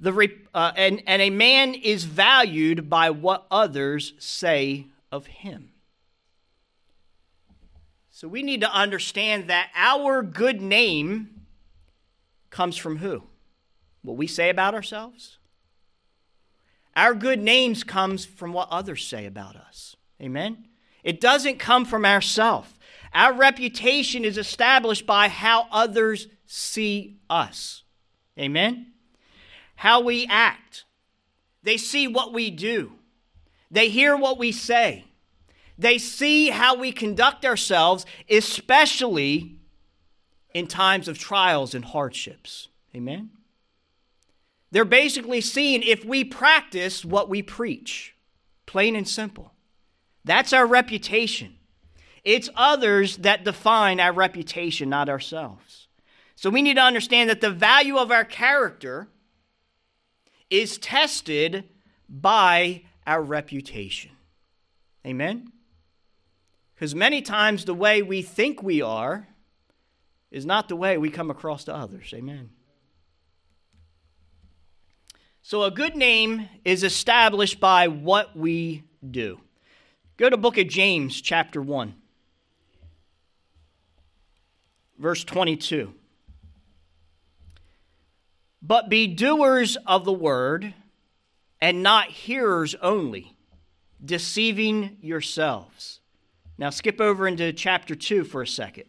The, 0.00 0.30
uh, 0.54 0.72
and, 0.76 1.02
and 1.06 1.20
a 1.20 1.30
man 1.30 1.74
is 1.74 2.04
valued 2.04 2.88
by 2.88 3.10
what 3.10 3.46
others 3.50 4.12
say 4.18 4.86
of 5.10 5.26
him. 5.26 5.70
So 8.10 8.28
we 8.28 8.42
need 8.42 8.60
to 8.60 8.72
understand 8.72 9.48
that 9.48 9.70
our 9.74 10.22
good 10.22 10.60
name 10.60 11.46
comes 12.50 12.76
from 12.76 12.98
who? 12.98 13.24
What 14.02 14.16
we 14.16 14.26
say 14.26 14.50
about 14.50 14.74
ourselves. 14.74 15.38
Our 16.96 17.14
good 17.14 17.40
names 17.40 17.84
comes 17.84 18.24
from 18.24 18.52
what 18.52 18.68
others 18.70 19.04
say 19.06 19.26
about 19.26 19.56
us. 19.56 19.96
Amen. 20.20 20.66
It 21.04 21.20
doesn't 21.20 21.58
come 21.58 21.84
from 21.84 22.04
ourselves. 22.04 22.68
Our 23.14 23.32
reputation 23.32 24.24
is 24.24 24.36
established 24.36 25.06
by 25.06 25.28
how 25.28 25.68
others 25.70 26.28
see 26.46 27.18
us. 27.30 27.84
Amen. 28.38 28.92
How 29.76 30.00
we 30.00 30.26
act. 30.26 30.84
They 31.62 31.76
see 31.76 32.08
what 32.08 32.32
we 32.32 32.50
do. 32.50 32.92
They 33.70 33.88
hear 33.88 34.16
what 34.16 34.38
we 34.38 34.52
say. 34.52 35.04
They 35.78 35.98
see 35.98 36.48
how 36.48 36.74
we 36.74 36.90
conduct 36.90 37.44
ourselves, 37.44 38.04
especially 38.28 39.58
in 40.52 40.66
times 40.66 41.06
of 41.06 41.18
trials 41.18 41.74
and 41.74 41.84
hardships. 41.84 42.68
Amen. 42.94 43.30
They're 44.70 44.84
basically 44.84 45.40
seeing 45.40 45.82
if 45.82 46.04
we 46.04 46.24
practice 46.24 47.04
what 47.04 47.28
we 47.28 47.42
preach, 47.42 48.14
plain 48.66 48.94
and 48.96 49.08
simple. 49.08 49.52
That's 50.24 50.52
our 50.52 50.66
reputation. 50.66 51.56
It's 52.24 52.50
others 52.54 53.18
that 53.18 53.44
define 53.44 54.00
our 54.00 54.12
reputation, 54.12 54.90
not 54.90 55.08
ourselves. 55.08 55.88
So 56.36 56.50
we 56.50 56.62
need 56.62 56.74
to 56.74 56.82
understand 56.82 57.30
that 57.30 57.40
the 57.40 57.50
value 57.50 57.96
of 57.96 58.10
our 58.10 58.24
character 58.24 59.08
is 60.50 60.78
tested 60.78 61.64
by 62.08 62.82
our 63.06 63.22
reputation. 63.22 64.10
Amen? 65.06 65.52
Because 66.74 66.94
many 66.94 67.22
times 67.22 67.64
the 67.64 67.74
way 67.74 68.02
we 68.02 68.22
think 68.22 68.62
we 68.62 68.82
are 68.82 69.28
is 70.30 70.44
not 70.44 70.68
the 70.68 70.76
way 70.76 70.98
we 70.98 71.10
come 71.10 71.30
across 71.30 71.64
to 71.64 71.74
others. 71.74 72.12
Amen. 72.14 72.50
So 75.48 75.62
a 75.62 75.70
good 75.70 75.96
name 75.96 76.46
is 76.62 76.84
established 76.84 77.58
by 77.58 77.88
what 77.88 78.36
we 78.36 78.84
do. 79.10 79.40
Go 80.18 80.28
to 80.28 80.36
book 80.36 80.58
of 80.58 80.68
James 80.68 81.22
chapter 81.22 81.62
1 81.62 81.94
verse 84.98 85.24
22. 85.24 85.94
But 88.60 88.90
be 88.90 89.06
doers 89.06 89.78
of 89.86 90.04
the 90.04 90.12
word 90.12 90.74
and 91.62 91.82
not 91.82 92.08
hearers 92.08 92.74
only, 92.82 93.34
deceiving 94.04 94.98
yourselves. 95.00 96.00
Now 96.58 96.68
skip 96.68 97.00
over 97.00 97.26
into 97.26 97.54
chapter 97.54 97.94
2 97.94 98.24
for 98.24 98.42
a 98.42 98.46
second. 98.46 98.84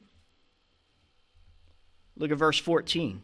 Look 2.18 2.32
at 2.32 2.38
verse 2.38 2.60
14. 2.60 3.22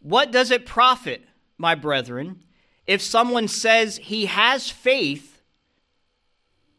What 0.00 0.32
does 0.32 0.50
it 0.50 0.66
profit 0.66 1.22
my 1.60 1.74
brethren, 1.74 2.42
if 2.86 3.02
someone 3.02 3.46
says 3.46 3.98
he 3.98 4.26
has 4.26 4.70
faith 4.70 5.30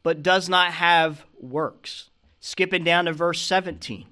but 0.03 0.23
does 0.23 0.49
not 0.49 0.73
have 0.73 1.25
works. 1.39 2.09
Skipping 2.39 2.83
down 2.83 3.05
to 3.05 3.13
verse 3.13 3.41
17. 3.41 4.07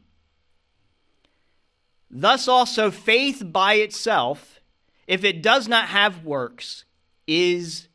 Thus 2.11 2.47
also, 2.47 2.91
faith 2.91 3.41
by 3.45 3.75
itself, 3.75 4.59
if 5.07 5.23
it 5.23 5.41
does 5.41 5.67
not 5.67 5.85
have 5.85 6.23
works, 6.23 6.85
is 7.27 7.87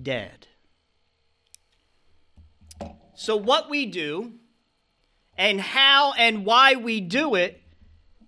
dead. 0.00 0.46
So, 3.14 3.36
what 3.36 3.70
we 3.70 3.86
do 3.86 4.32
and 5.36 5.60
how 5.60 6.12
and 6.14 6.44
why 6.44 6.74
we 6.74 7.00
do 7.00 7.34
it 7.34 7.62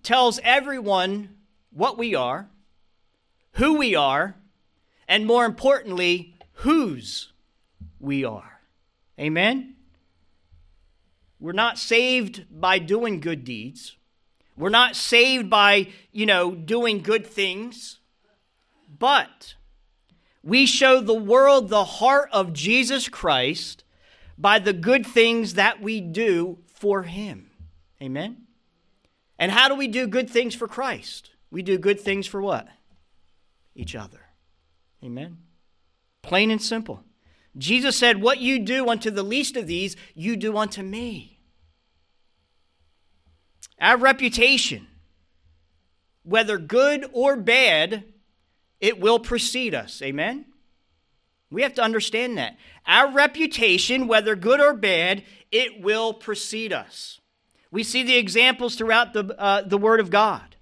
tells 0.03 0.39
everyone 0.43 1.35
what 1.71 1.97
we 1.97 2.15
are 2.15 2.49
who 3.55 3.77
we 3.77 3.95
are, 3.95 4.35
and 5.07 5.25
more 5.25 5.45
importantly, 5.45 6.35
whose 6.53 7.31
we 7.99 8.23
are. 8.23 8.59
Amen? 9.19 9.75
We're 11.39 11.51
not 11.51 11.77
saved 11.77 12.45
by 12.49 12.79
doing 12.79 13.19
good 13.19 13.43
deeds. 13.43 13.95
We're 14.57 14.69
not 14.69 14.95
saved 14.95 15.49
by, 15.49 15.89
you 16.11 16.25
know, 16.25 16.51
doing 16.51 17.01
good 17.01 17.25
things. 17.25 17.99
But 18.97 19.55
we 20.43 20.65
show 20.65 21.01
the 21.01 21.13
world 21.13 21.69
the 21.69 21.83
heart 21.85 22.29
of 22.31 22.53
Jesus 22.53 23.09
Christ 23.09 23.83
by 24.37 24.59
the 24.59 24.73
good 24.73 25.05
things 25.05 25.53
that 25.53 25.81
we 25.81 26.01
do 26.01 26.59
for 26.67 27.03
Him. 27.03 27.49
Amen? 28.01 28.43
And 29.37 29.51
how 29.51 29.67
do 29.67 29.75
we 29.75 29.87
do 29.87 30.07
good 30.07 30.29
things 30.29 30.55
for 30.55 30.67
Christ? 30.67 31.31
We 31.51 31.61
do 31.61 31.77
good 31.77 31.99
things 31.99 32.27
for 32.27 32.41
what? 32.41 32.67
Each 33.75 33.95
other. 33.95 34.21
Amen? 35.03 35.37
Plain 36.21 36.49
and 36.49 36.61
simple. 36.61 37.03
Jesus 37.57 37.95
said, 37.95 38.21
What 38.21 38.39
you 38.39 38.59
do 38.59 38.89
unto 38.89 39.11
the 39.11 39.23
least 39.23 39.55
of 39.55 39.67
these, 39.67 39.95
you 40.13 40.35
do 40.35 40.57
unto 40.57 40.81
me. 40.81 41.39
Our 43.79 43.97
reputation, 43.97 44.87
whether 46.23 46.57
good 46.57 47.09
or 47.13 47.35
bad, 47.35 48.05
it 48.79 48.99
will 48.99 49.19
precede 49.19 49.75
us. 49.75 50.01
Amen? 50.01 50.45
We 51.51 51.61
have 51.61 51.73
to 51.75 51.83
understand 51.83 52.37
that. 52.37 52.57
Our 52.85 53.11
reputation, 53.11 54.07
whether 54.07 54.35
good 54.35 54.59
or 54.59 54.73
bad, 54.73 55.23
it 55.51 55.81
will 55.81 56.13
precede 56.13 56.73
us. 56.73 57.19
We 57.71 57.83
see 57.83 58.03
the 58.03 58.17
examples 58.17 58.75
throughout 58.75 59.13
the, 59.13 59.35
uh, 59.39 59.61
the 59.61 59.77
Word 59.77 59.99
of 59.99 60.09
God. 60.09 60.54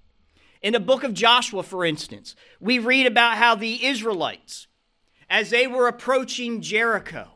In 0.64 0.72
the 0.72 0.80
book 0.80 1.04
of 1.04 1.12
Joshua, 1.12 1.62
for 1.62 1.84
instance, 1.84 2.34
we 2.58 2.78
read 2.78 3.06
about 3.06 3.36
how 3.36 3.54
the 3.54 3.84
Israelites, 3.84 4.66
as 5.28 5.50
they 5.50 5.66
were 5.66 5.88
approaching 5.88 6.62
Jericho, 6.62 7.28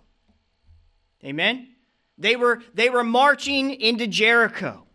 amen? 1.23 1.69
They 2.17 2.37
were, 2.37 2.63
they 2.73 2.89
were 2.89 3.05
marching 3.05 3.71
into 3.71 4.07
Jericho. 4.07 4.87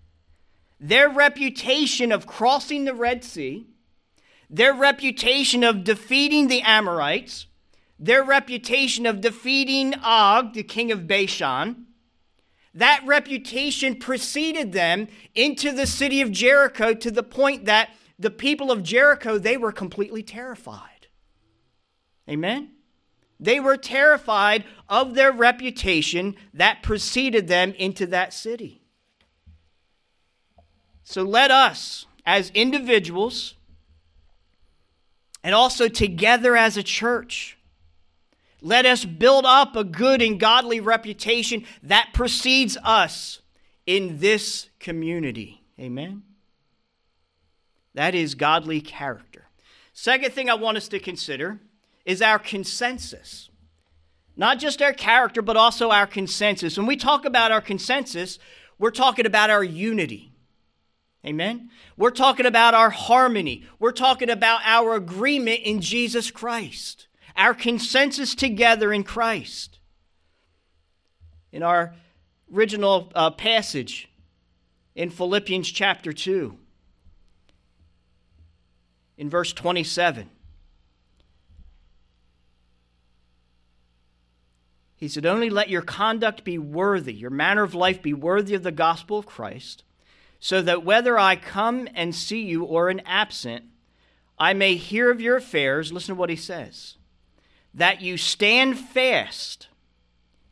Their 0.80 1.10
reputation 1.10 2.12
of 2.12 2.26
crossing 2.26 2.86
the 2.86 2.96
Red 2.96 3.24
Sea, 3.24 3.68
their 4.50 4.74
reputation 4.74 5.64
of 5.64 5.84
defeating 5.84 6.48
the 6.48 6.64
Amorites, 6.64 7.46
their 8.00 8.24
reputation 8.24 9.06
of 9.06 9.22
defeating 9.22 9.94
Og, 10.04 10.56
the 10.56 10.64
king 10.64 10.92
of 10.92 11.06
Bashan, 11.06 11.86
that 12.74 13.04
reputation 13.06 13.96
preceded 13.96 14.72
them 14.72 15.08
into 15.36 15.72
the 15.72 15.86
city 15.86 16.20
of 16.20 16.32
Jericho 16.32 16.96
to 16.96 17.12
the 17.12 17.22
point 17.22 17.66
that 17.66 17.92
the 18.18 18.32
people 18.32 18.72
of 18.72 18.84
Jericho, 18.84 19.38
they 19.38 19.58
were 19.58 19.72
completely 19.72 20.24
terrified. 20.24 21.08
Amen? 22.30 22.72
They 23.40 23.60
were 23.60 23.78
terrified 23.78 24.64
of 24.88 25.16
their 25.16 25.32
reputation 25.32 26.36
that 26.54 26.84
preceded 26.84 27.48
them 27.48 27.74
into 27.74 28.06
that 28.08 28.34
city. 28.34 28.82
So 31.04 31.24
let 31.24 31.52
us, 31.52 32.06
as 32.26 32.50
individuals, 32.52 33.56
and 35.44 35.54
also 35.54 35.90
together 35.90 36.56
as 36.56 36.78
a 36.78 36.84
church, 36.84 37.58
let 38.62 38.86
us 38.86 39.04
build 39.04 39.46
up 39.46 39.76
a 39.76 39.84
good 39.84 40.22
and 40.22 40.40
godly 40.40 40.80
reputation 40.80 41.66
that 41.84 42.12
precedes 42.14 42.78
us 42.82 43.42
in 43.86 44.20
this 44.20 44.70
community. 44.80 45.62
Amen. 45.78 46.24
That 47.94 48.16
is 48.16 48.36
godly 48.36 48.82
character. 48.82 49.46
Second 49.94 50.34
thing 50.34 50.50
I 50.50 50.56
want 50.56 50.78
us 50.78 50.88
to 50.90 51.00
consider 51.00 51.60
is 52.06 52.22
our 52.22 52.40
consensus. 52.40 53.50
Not 54.36 54.60
just 54.60 54.82
our 54.82 54.94
character, 54.94 55.42
but 55.42 55.58
also 55.58 55.92
our 55.92 56.08
consensus. 56.08 56.78
When 56.78 56.88
we 56.88 56.98
talk 56.98 57.26
about 57.26 57.52
our 57.52 57.62
consensus, 57.62 58.40
we're 58.80 58.92
talking 58.92 59.26
about 59.28 59.52
our 59.52 59.64
unity. 59.64 60.32
Amen? 61.26 61.70
We're 61.96 62.10
talking 62.10 62.46
about 62.48 62.74
our 62.74 62.90
harmony. 62.90 63.66
We're 63.80 63.92
talking 63.92 64.30
about 64.30 64.62
our 64.66 64.96
agreement 64.96 65.62
in 65.64 65.80
Jesus 65.80 66.32
Christ 66.32 67.08
our 67.36 67.54
consensus 67.54 68.36
together 68.36 68.94
in 68.94 69.04
Christ. 69.04 69.80
In 71.52 71.64
our 71.64 71.96
original 72.54 73.12
uh, 73.16 73.32
passage 73.32 74.10
in 74.96 75.10
Philippians 75.10 75.70
chapter 75.72 76.14
2, 76.14 76.58
in 79.18 79.30
verse 79.30 79.54
27, 79.54 80.30
he 84.96 85.08
said, 85.08 85.26
Only 85.26 85.50
let 85.50 85.70
your 85.70 85.82
conduct 85.82 86.44
be 86.44 86.58
worthy, 86.58 87.14
your 87.14 87.30
manner 87.30 87.64
of 87.64 87.76
life 87.76 88.02
be 88.02 88.14
worthy 88.14 88.56
of 88.56 88.64
the 88.64 88.72
gospel 88.72 89.18
of 89.20 89.26
Christ, 89.26 89.84
so 90.40 90.62
that 90.62 90.84
whether 90.84 91.18
I 91.20 91.36
come 91.36 91.88
and 91.94 92.16
see 92.16 92.42
you 92.42 92.64
or 92.64 92.90
am 92.90 93.02
absent, 93.06 93.66
I 94.40 94.54
may 94.54 94.76
hear 94.76 95.12
of 95.12 95.22
your 95.22 95.38
affairs. 95.38 95.94
Listen 95.94 96.16
to 96.16 96.20
what 96.20 96.30
he 96.30 96.36
says 96.36 96.98
that 97.74 98.02
you 98.02 98.18
stand 98.18 98.78
fast 98.78 99.68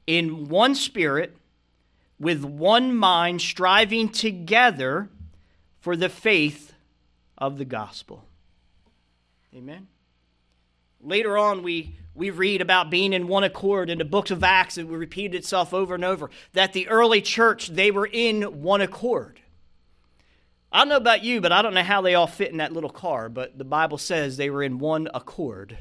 in 0.07 0.49
one 0.49 0.75
spirit, 0.75 1.37
with 2.19 2.43
one 2.43 2.95
mind, 2.95 3.41
striving 3.41 4.09
together 4.09 5.09
for 5.79 5.95
the 5.95 6.09
faith 6.09 6.73
of 7.37 7.57
the 7.57 7.65
gospel. 7.65 8.25
Amen. 9.55 9.87
Later 11.01 11.37
on, 11.37 11.63
we, 11.63 11.95
we 12.13 12.29
read 12.29 12.61
about 12.61 12.89
being 12.89 13.11
in 13.11 13.27
one 13.27 13.43
accord 13.43 13.89
in 13.89 13.97
the 13.97 14.05
books 14.05 14.31
of 14.31 14.43
Acts, 14.43 14.77
it 14.77 14.87
repeated 14.87 15.35
itself 15.35 15.73
over 15.73 15.95
and 15.95 16.05
over, 16.05 16.29
that 16.53 16.73
the 16.73 16.87
early 16.87 17.21
church, 17.21 17.67
they 17.67 17.91
were 17.91 18.09
in 18.11 18.61
one 18.61 18.81
accord. 18.81 19.39
I 20.71 20.79
don't 20.79 20.89
know 20.89 20.95
about 20.97 21.23
you, 21.23 21.41
but 21.41 21.51
I 21.51 21.61
don't 21.61 21.73
know 21.73 21.83
how 21.83 22.01
they 22.01 22.15
all 22.15 22.27
fit 22.27 22.51
in 22.51 22.57
that 22.57 22.71
little 22.71 22.89
car, 22.89 23.27
but 23.27 23.57
the 23.57 23.65
Bible 23.65 23.97
says 23.97 24.37
they 24.37 24.49
were 24.49 24.63
in 24.63 24.79
one 24.79 25.09
accord. 25.13 25.77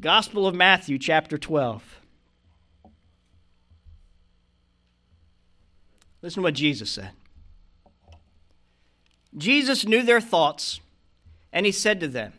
Gospel 0.00 0.46
of 0.46 0.54
Matthew, 0.54 0.96
chapter 0.96 1.36
12. 1.36 1.82
Listen 6.22 6.40
to 6.40 6.44
what 6.44 6.54
Jesus 6.54 6.88
said. 6.88 7.10
Jesus 9.38 9.86
knew 9.86 10.02
their 10.02 10.20
thoughts, 10.20 10.80
and 11.52 11.64
he 11.64 11.72
said 11.72 12.00
to 12.00 12.08
them, 12.08 12.32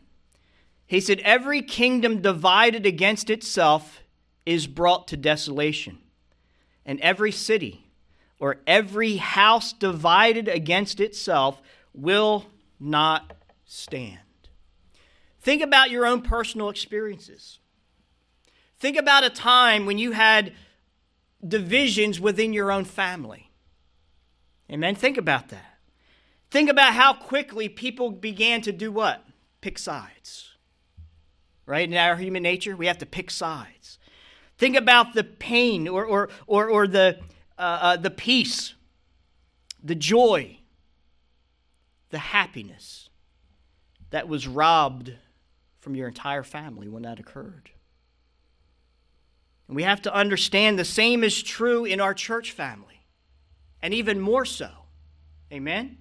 He 0.86 1.00
said, 1.00 1.20
Every 1.22 1.62
kingdom 1.62 2.22
divided 2.22 2.86
against 2.86 3.30
itself 3.30 4.02
is 4.46 4.68
brought 4.68 5.08
to 5.08 5.18
desolation, 5.18 6.00
and 6.86 7.00
every 7.00 7.32
city 7.32 7.86
or 8.40 8.58
every 8.66 9.18
house 9.18 9.74
divided 9.74 10.48
against 10.48 11.00
itself 11.00 11.62
will 11.94 12.46
not 12.80 13.34
stand. 13.66 14.20
Think 15.42 15.62
about 15.62 15.90
your 15.90 16.06
own 16.06 16.22
personal 16.22 16.70
experiences. 16.70 17.60
Think 18.80 18.98
about 18.98 19.24
a 19.24 19.30
time 19.30 19.86
when 19.86 19.98
you 19.98 20.12
had 20.12 20.54
divisions 21.46 22.20
within 22.20 22.54
your 22.54 22.72
own 22.72 22.86
family. 22.86 23.52
Amen. 24.72 24.96
Think 24.96 25.18
about 25.18 25.50
that. 25.50 25.69
Think 26.52 26.70
about 26.70 26.94
how 26.94 27.14
quickly 27.14 27.70
people 27.70 28.12
began 28.12 28.62
to 28.62 28.72
do 28.72 28.92
what? 28.92 29.24
Pick 29.62 29.78
sides. 29.78 30.56
Right? 31.66 31.88
In 31.88 31.96
our 31.96 32.16
human 32.16 32.42
nature, 32.42 32.76
we 32.76 32.88
have 32.88 32.98
to 33.00 33.06
pick 33.06 33.30
sides. 33.30 34.00
Think 34.58 34.76
about 34.76 35.14
the 35.14 35.24
pain 35.24 35.88
or, 35.88 36.06
or, 36.06 36.30
or, 36.48 36.68
or 36.68 36.88
the, 36.88 37.20
uh, 37.58 37.80
uh, 37.82 37.98
the 37.98 38.10
peace, 38.10 38.74
the 39.84 39.96
joy, 39.96 40.58
the 42.10 42.18
happiness 42.18 43.10
that 44.10 44.28
was 44.28 44.48
robbed 44.48 45.14
from 45.80 45.96
your 45.96 46.08
entire 46.08 46.44
family 46.44 46.88
when 46.88 47.04
that 47.04 47.20
occurred. 47.20 47.70
And 49.68 49.76
we 49.76 49.84
have 49.84 50.02
to 50.02 50.14
understand 50.14 50.80
the 50.80 50.86
same 50.86 51.24
is 51.24 51.44
true 51.44 51.86
in 51.86 52.02
our 52.02 52.16
church 52.16 52.52
family, 52.52 53.06
and 53.82 53.94
even 53.94 54.20
more 54.20 54.46
so. 54.46 54.70
Amen? 55.54 55.98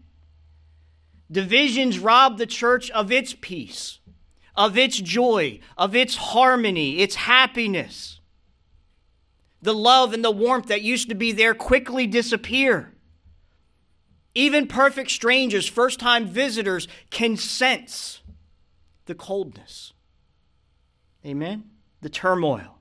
Divisions 1.30 1.98
rob 1.98 2.38
the 2.38 2.46
church 2.46 2.90
of 2.90 3.12
its 3.12 3.34
peace, 3.38 3.98
of 4.56 4.78
its 4.78 4.98
joy, 4.98 5.60
of 5.76 5.94
its 5.94 6.16
harmony, 6.16 7.00
its 7.00 7.16
happiness. 7.16 8.20
The 9.60 9.74
love 9.74 10.12
and 10.14 10.24
the 10.24 10.30
warmth 10.30 10.66
that 10.66 10.82
used 10.82 11.08
to 11.08 11.14
be 11.14 11.32
there 11.32 11.54
quickly 11.54 12.06
disappear. 12.06 12.94
Even 14.34 14.66
perfect 14.66 15.10
strangers, 15.10 15.66
first 15.66 15.98
time 15.98 16.26
visitors, 16.26 16.86
can 17.10 17.36
sense 17.36 18.20
the 19.06 19.14
coldness. 19.14 19.92
Amen? 21.26 21.64
The 22.00 22.08
turmoil. 22.08 22.78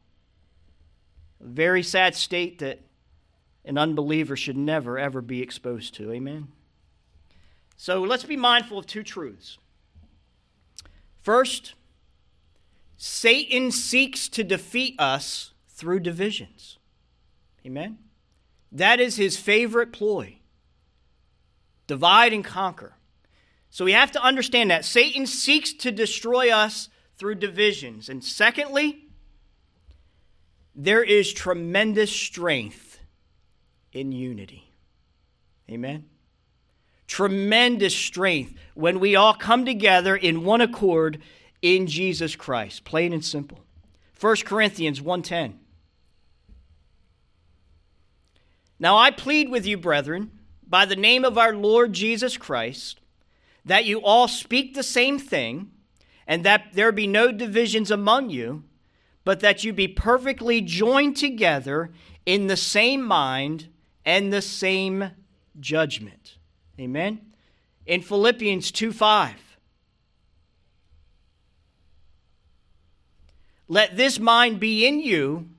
A 1.42 1.48
very 1.48 1.84
sad 1.84 2.16
state 2.16 2.60
that 2.60 2.82
an 3.66 3.78
unbeliever 3.78 4.36
should 4.36 4.58
never, 4.58 4.98
ever 4.98 5.22
be 5.22 5.42
exposed 5.42 5.96
to. 5.96 6.12
Amen? 6.12 6.50
So 7.78 8.02
let's 8.02 8.24
be 8.24 8.36
mindful 8.36 8.80
of 8.80 8.88
two 8.88 9.04
truths. 9.04 9.60
First, 11.22 11.76
Satan 12.98 13.72
seeks 13.72 14.28
to 14.30 14.44
defeat 14.44 15.00
us 15.00 15.52
through 15.70 16.00
divisions. 16.00 16.80
Amen? 17.66 18.00
That 18.72 19.00
is 19.00 19.16
his 19.16 19.38
favorite 19.38 19.94
ploy 19.94 20.40
divide 21.86 22.34
and 22.34 22.44
conquer. 22.44 22.94
So 23.70 23.86
we 23.86 23.94
have 23.94 24.12
to 24.12 24.22
understand 24.22 24.72
that 24.72 24.84
Satan 24.84 25.26
seeks 25.26 25.72
to 25.74 25.92
destroy 25.92 26.52
us 26.52 26.90
through 27.16 27.36
divisions. 27.36 28.10
And 28.10 28.24
secondly, 28.24 29.06
there 30.76 31.04
is 31.04 31.32
tremendous 31.32 32.12
strength 32.12 33.00
in 33.94 34.12
unity. 34.12 34.72
Amen? 35.70 36.06
Tremendous 37.08 37.96
strength 37.96 38.54
when 38.74 39.00
we 39.00 39.16
all 39.16 39.34
come 39.34 39.66
together 39.66 40.16
in 40.16 40.44
one 40.44 40.62
accord 40.62 41.22
in 41.62 41.88
Jesus 41.88 42.36
Christ, 42.36 42.84
plain 42.84 43.14
and 43.14 43.24
simple. 43.24 43.60
1 44.20 44.46
Corinthians 44.46 45.02
1:10 45.02 45.60
Now 48.80 48.98
I 48.98 49.12
plead 49.12 49.50
with 49.50 49.66
you, 49.66 49.78
brethren, 49.78 50.32
by 50.68 50.86
the 50.86 50.96
name 50.96 51.24
of 51.24 51.38
our 51.38 51.56
Lord 51.56 51.94
Jesus 51.94 52.38
Christ, 52.38 53.00
that 53.66 53.86
you 53.86 54.02
all 54.02 54.28
speak 54.28 54.74
the 54.74 54.84
same 54.84 55.18
thing, 55.18 55.72
and 56.28 56.44
that 56.44 56.74
there 56.74 56.92
be 56.92 57.08
no 57.08 57.32
divisions 57.32 57.90
among 57.90 58.30
you, 58.30 58.64
but 59.24 59.40
that 59.40 59.64
you 59.64 59.74
be 59.74 59.88
perfectly 59.88 60.62
joined 60.62 61.18
together 61.18 61.92
in 62.26 62.48
the 62.48 62.58
same 62.58 63.04
mind 63.04 63.70
and 64.06 64.32
the 64.32 64.42
same 64.42 65.12
judgment. 65.60 66.37
Amen. 66.80 67.22
In 67.86 68.02
Philippians 68.02 68.72
2 68.72 68.92
5. 68.92 69.48
Let 73.68 73.98
this 73.98 74.20
mind 74.20 74.60
be 74.60 74.86
in 74.88 75.00
you, 75.00 75.50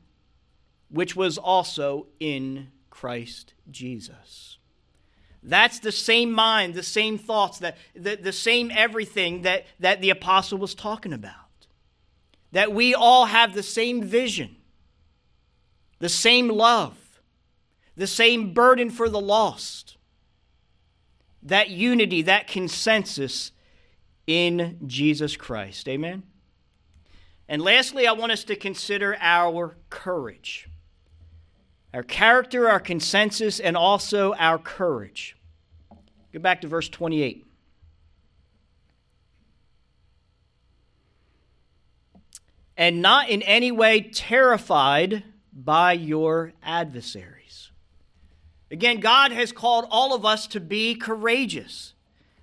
which 0.88 1.14
was 1.14 1.36
also 1.36 2.06
in 2.18 2.68
Christ 2.88 3.54
Jesus. 3.70 4.58
That's 5.42 5.78
the 5.78 5.92
same 5.92 6.32
mind, 6.32 6.74
the 6.74 6.82
same 6.82 7.18
thoughts, 7.18 7.58
the, 7.58 7.74
the, 7.94 8.16
the 8.16 8.32
same 8.32 8.70
everything 8.74 9.42
that, 9.42 9.66
that 9.78 10.00
the 10.00 10.10
apostle 10.10 10.58
was 10.58 10.74
talking 10.74 11.12
about. 11.12 11.34
That 12.52 12.72
we 12.72 12.94
all 12.94 13.26
have 13.26 13.54
the 13.54 13.62
same 13.62 14.02
vision, 14.02 14.56
the 15.98 16.08
same 16.08 16.48
love, 16.48 17.20
the 17.94 18.06
same 18.06 18.54
burden 18.54 18.90
for 18.90 19.08
the 19.08 19.20
lost. 19.20 19.97
That 21.42 21.70
unity, 21.70 22.22
that 22.22 22.46
consensus 22.46 23.52
in 24.26 24.78
Jesus 24.86 25.36
Christ. 25.36 25.88
Amen? 25.88 26.22
And 27.48 27.62
lastly, 27.62 28.06
I 28.06 28.12
want 28.12 28.32
us 28.32 28.44
to 28.44 28.56
consider 28.56 29.16
our 29.20 29.76
courage 29.88 30.68
our 31.94 32.02
character, 32.02 32.68
our 32.68 32.80
consensus, 32.80 33.60
and 33.60 33.76
also 33.76 34.34
our 34.34 34.58
courage. 34.58 35.36
Go 36.32 36.38
back 36.38 36.60
to 36.60 36.68
verse 36.68 36.88
28. 36.88 37.46
And 42.76 43.02
not 43.02 43.28
in 43.28 43.42
any 43.42 43.72
way 43.72 44.02
terrified 44.02 45.24
by 45.52 45.94
your 45.94 46.52
adversaries. 46.62 47.37
Again, 48.70 49.00
God 49.00 49.32
has 49.32 49.52
called 49.52 49.86
all 49.90 50.14
of 50.14 50.24
us 50.24 50.46
to 50.48 50.60
be 50.60 50.94
courageous. 50.94 51.94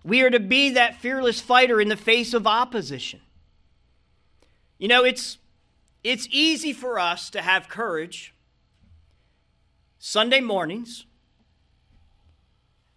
We 0.04 0.22
are 0.22 0.30
to 0.30 0.40
be 0.40 0.72
that 0.72 0.96
fearless 0.96 1.40
fighter 1.40 1.80
in 1.80 1.90
the 1.90 1.98
face 1.98 2.34
of 2.34 2.48
opposition. 2.48 3.22
You 4.78 4.88
know, 4.88 5.04
it's, 5.04 5.38
it's 6.04 6.28
easy 6.32 6.74
for 6.74 7.00
us 7.00 7.30
to 7.32 7.42
have 7.42 7.70
courage 7.70 8.34
Sunday 10.00 10.42
mornings 10.42 11.06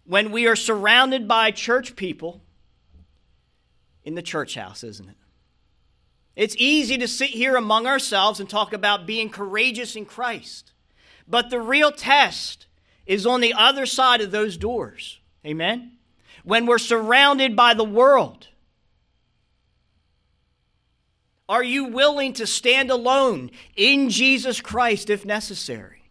when 0.05 0.31
we 0.31 0.47
are 0.47 0.55
surrounded 0.55 1.27
by 1.27 1.51
church 1.51 1.95
people 1.95 2.41
in 4.03 4.15
the 4.15 4.21
church 4.21 4.55
house, 4.55 4.83
isn't 4.83 5.09
it? 5.09 5.15
It's 6.35 6.55
easy 6.57 6.97
to 6.97 7.07
sit 7.07 7.31
here 7.31 7.55
among 7.55 7.85
ourselves 7.85 8.39
and 8.39 8.49
talk 8.49 8.73
about 8.73 9.05
being 9.05 9.29
courageous 9.29 9.95
in 9.95 10.05
Christ. 10.05 10.71
But 11.27 11.49
the 11.49 11.59
real 11.59 11.91
test 11.91 12.65
is 13.09 13.25
on 13.25 13.41
the 13.41 13.55
other 13.55 13.87
side 13.87 14.21
of 14.21 14.29
those 14.29 14.55
doors. 14.55 15.19
Amen? 15.43 15.93
When 16.43 16.67
we're 16.67 16.77
surrounded 16.77 17.55
by 17.55 17.73
the 17.73 17.83
world. 17.83 18.47
Are 21.49 21.63
you 21.63 21.85
willing 21.85 22.33
to 22.33 22.45
stand 22.45 22.91
alone 22.91 23.49
in 23.75 24.11
Jesus 24.11 24.61
Christ 24.61 25.09
if 25.09 25.25
necessary? 25.25 26.03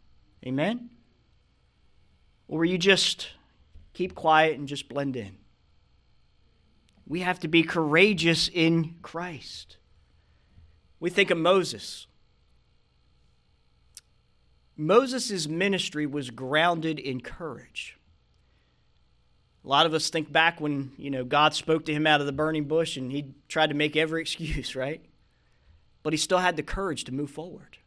Amen? 0.45 0.91
Or 2.49 2.65
you 2.65 2.77
just 2.77 3.29
keep 3.95 4.17
quiet 4.17 4.59
and 4.59 4.67
just 4.67 4.89
blend 4.89 5.15
in? 5.15 5.37
We 7.07 7.21
have 7.21 7.39
to 7.41 7.49
be 7.49 7.63
courageous 7.63 8.51
in 8.53 8.97
Christ. 9.03 9.77
We 10.99 11.11
think 11.11 11.31
of 11.31 11.39
Moses. 11.39 12.08
Moses' 14.81 15.49
ministry 15.49 16.07
was 16.07 16.31
grounded 16.31 17.01
in 17.01 17.21
courage. 17.21 17.99
A 19.65 19.69
lot 19.69 19.87
of 19.87 19.93
us 19.93 20.09
think 20.09 20.31
back 20.31 20.61
when, 20.61 20.93
you 20.97 21.11
know, 21.11 21.25
God 21.25 21.53
spoke 21.53 21.85
to 21.87 21.93
him 21.93 22.07
out 22.07 22.21
of 22.21 22.27
the 22.27 22.33
burning 22.33 22.65
bush 22.65 22.97
and 22.97 23.11
he 23.11 23.35
tried 23.49 23.71
to 23.71 23.75
make 23.75 23.97
every 23.97 24.21
excuse, 24.23 24.77
right? 24.77 25.05
But 26.05 26.13
he 26.13 26.17
still 26.17 26.39
had 26.39 26.57
the 26.57 26.63
courage 26.63 27.05
to 27.05 27.13
move 27.13 27.31
forward 27.31 27.79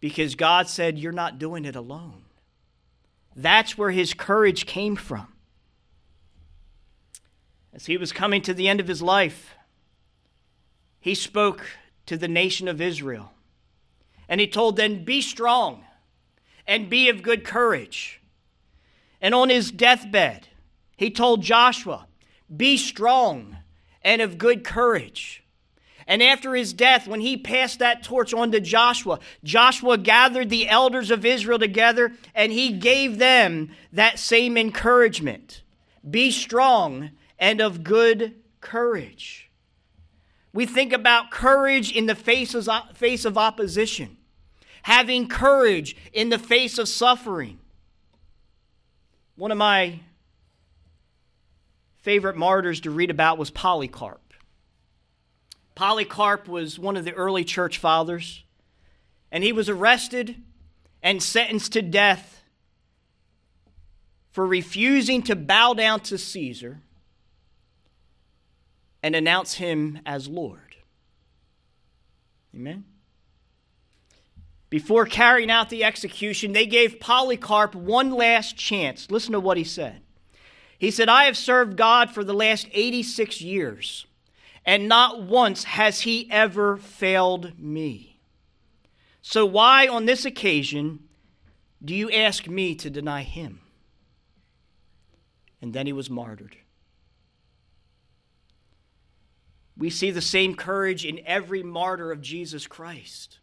because 0.00 0.34
God 0.34 0.66
said, 0.66 0.98
You're 0.98 1.12
not 1.12 1.38
doing 1.38 1.66
it 1.66 1.76
alone. 1.76 2.22
That's 3.36 3.76
where 3.76 3.90
his 3.90 4.14
courage 4.14 4.64
came 4.64 4.96
from. 4.96 5.28
As 7.74 7.84
he 7.84 7.98
was 7.98 8.12
coming 8.12 8.40
to 8.42 8.54
the 8.54 8.66
end 8.66 8.80
of 8.80 8.88
his 8.88 9.02
life, 9.02 9.54
he 11.00 11.14
spoke 11.14 11.66
to 12.06 12.16
the 12.16 12.28
nation 12.28 12.66
of 12.66 12.80
Israel. 12.80 13.33
And 14.28 14.40
he 14.40 14.46
told 14.46 14.76
them, 14.76 15.04
Be 15.04 15.20
strong 15.20 15.84
and 16.66 16.90
be 16.90 17.08
of 17.08 17.22
good 17.22 17.44
courage. 17.44 18.20
And 19.20 19.34
on 19.34 19.48
his 19.48 19.70
deathbed, 19.70 20.48
he 20.96 21.10
told 21.10 21.42
Joshua, 21.42 22.06
Be 22.54 22.76
strong 22.76 23.58
and 24.02 24.20
of 24.20 24.38
good 24.38 24.64
courage. 24.64 25.42
And 26.06 26.22
after 26.22 26.54
his 26.54 26.72
death, 26.72 27.08
when 27.08 27.20
he 27.20 27.36
passed 27.36 27.78
that 27.78 28.02
torch 28.02 28.34
on 28.34 28.52
to 28.52 28.60
Joshua, 28.60 29.20
Joshua 29.42 29.96
gathered 29.96 30.50
the 30.50 30.68
elders 30.68 31.10
of 31.10 31.24
Israel 31.24 31.58
together 31.58 32.12
and 32.34 32.52
he 32.52 32.72
gave 32.72 33.18
them 33.18 33.70
that 33.92 34.18
same 34.18 34.58
encouragement 34.58 35.62
be 36.08 36.30
strong 36.30 37.10
and 37.38 37.60
of 37.60 37.82
good 37.82 38.34
courage. 38.60 39.50
We 40.52 40.66
think 40.66 40.92
about 40.92 41.30
courage 41.30 41.90
in 41.90 42.06
the 42.06 42.14
face 42.14 42.54
of, 42.54 42.68
face 42.94 43.24
of 43.24 43.38
opposition, 43.38 44.13
having 44.84 45.26
courage 45.26 45.96
in 46.12 46.28
the 46.28 46.38
face 46.38 46.76
of 46.76 46.86
suffering. 46.86 47.58
One 49.34 49.50
of 49.50 49.56
my 49.56 50.00
favorite 52.02 52.36
martyrs 52.36 52.80
to 52.80 52.90
read 52.90 53.10
about 53.10 53.38
was 53.38 53.50
Polycarp. 53.50 54.34
Polycarp 55.74 56.46
was 56.46 56.78
one 56.78 56.98
of 56.98 57.06
the 57.06 57.14
early 57.14 57.44
church 57.44 57.78
fathers, 57.78 58.44
and 59.32 59.42
he 59.42 59.52
was 59.52 59.70
arrested 59.70 60.36
and 61.02 61.22
sentenced 61.22 61.72
to 61.72 61.80
death 61.80 62.44
for 64.32 64.46
refusing 64.46 65.22
to 65.22 65.34
bow 65.34 65.72
down 65.72 66.00
to 66.00 66.18
Caesar 66.18 66.82
and 69.02 69.16
announce 69.16 69.54
him 69.54 69.98
as 70.04 70.28
Lord. 70.28 70.76
Amen. 72.54 72.84
Before 74.70 75.06
carrying 75.06 75.50
out 75.50 75.70
the 75.70 75.84
execution, 75.84 76.52
they 76.52 76.66
gave 76.66 77.00
Polycarp 77.00 77.74
one 77.74 78.10
last 78.10 78.56
chance. 78.56 79.10
Listen 79.10 79.32
to 79.32 79.40
what 79.40 79.56
he 79.56 79.64
said. 79.64 80.02
He 80.78 80.90
said, 80.90 81.08
I 81.08 81.24
have 81.24 81.36
served 81.36 81.76
God 81.76 82.10
for 82.10 82.24
the 82.24 82.34
last 82.34 82.66
86 82.72 83.40
years 83.40 84.06
and 84.66 84.88
not 84.88 85.22
once 85.22 85.64
has 85.64 86.00
he 86.00 86.30
ever 86.30 86.76
failed 86.76 87.58
me. 87.58 88.18
So, 89.20 89.46
why 89.46 89.86
on 89.88 90.06
this 90.06 90.24
occasion 90.24 91.00
do 91.84 91.94
you 91.94 92.10
ask 92.10 92.46
me 92.46 92.74
to 92.76 92.90
deny 92.90 93.22
him? 93.22 93.60
And 95.60 95.72
then 95.72 95.86
he 95.86 95.92
was 95.92 96.10
martyred. 96.10 96.56
We 99.76 99.90
see 99.90 100.10
the 100.10 100.20
same 100.20 100.54
courage 100.54 101.04
in 101.04 101.20
every 101.26 101.62
martyr 101.62 102.12
of 102.12 102.20
Jesus 102.20 102.66
Christ. 102.66 103.38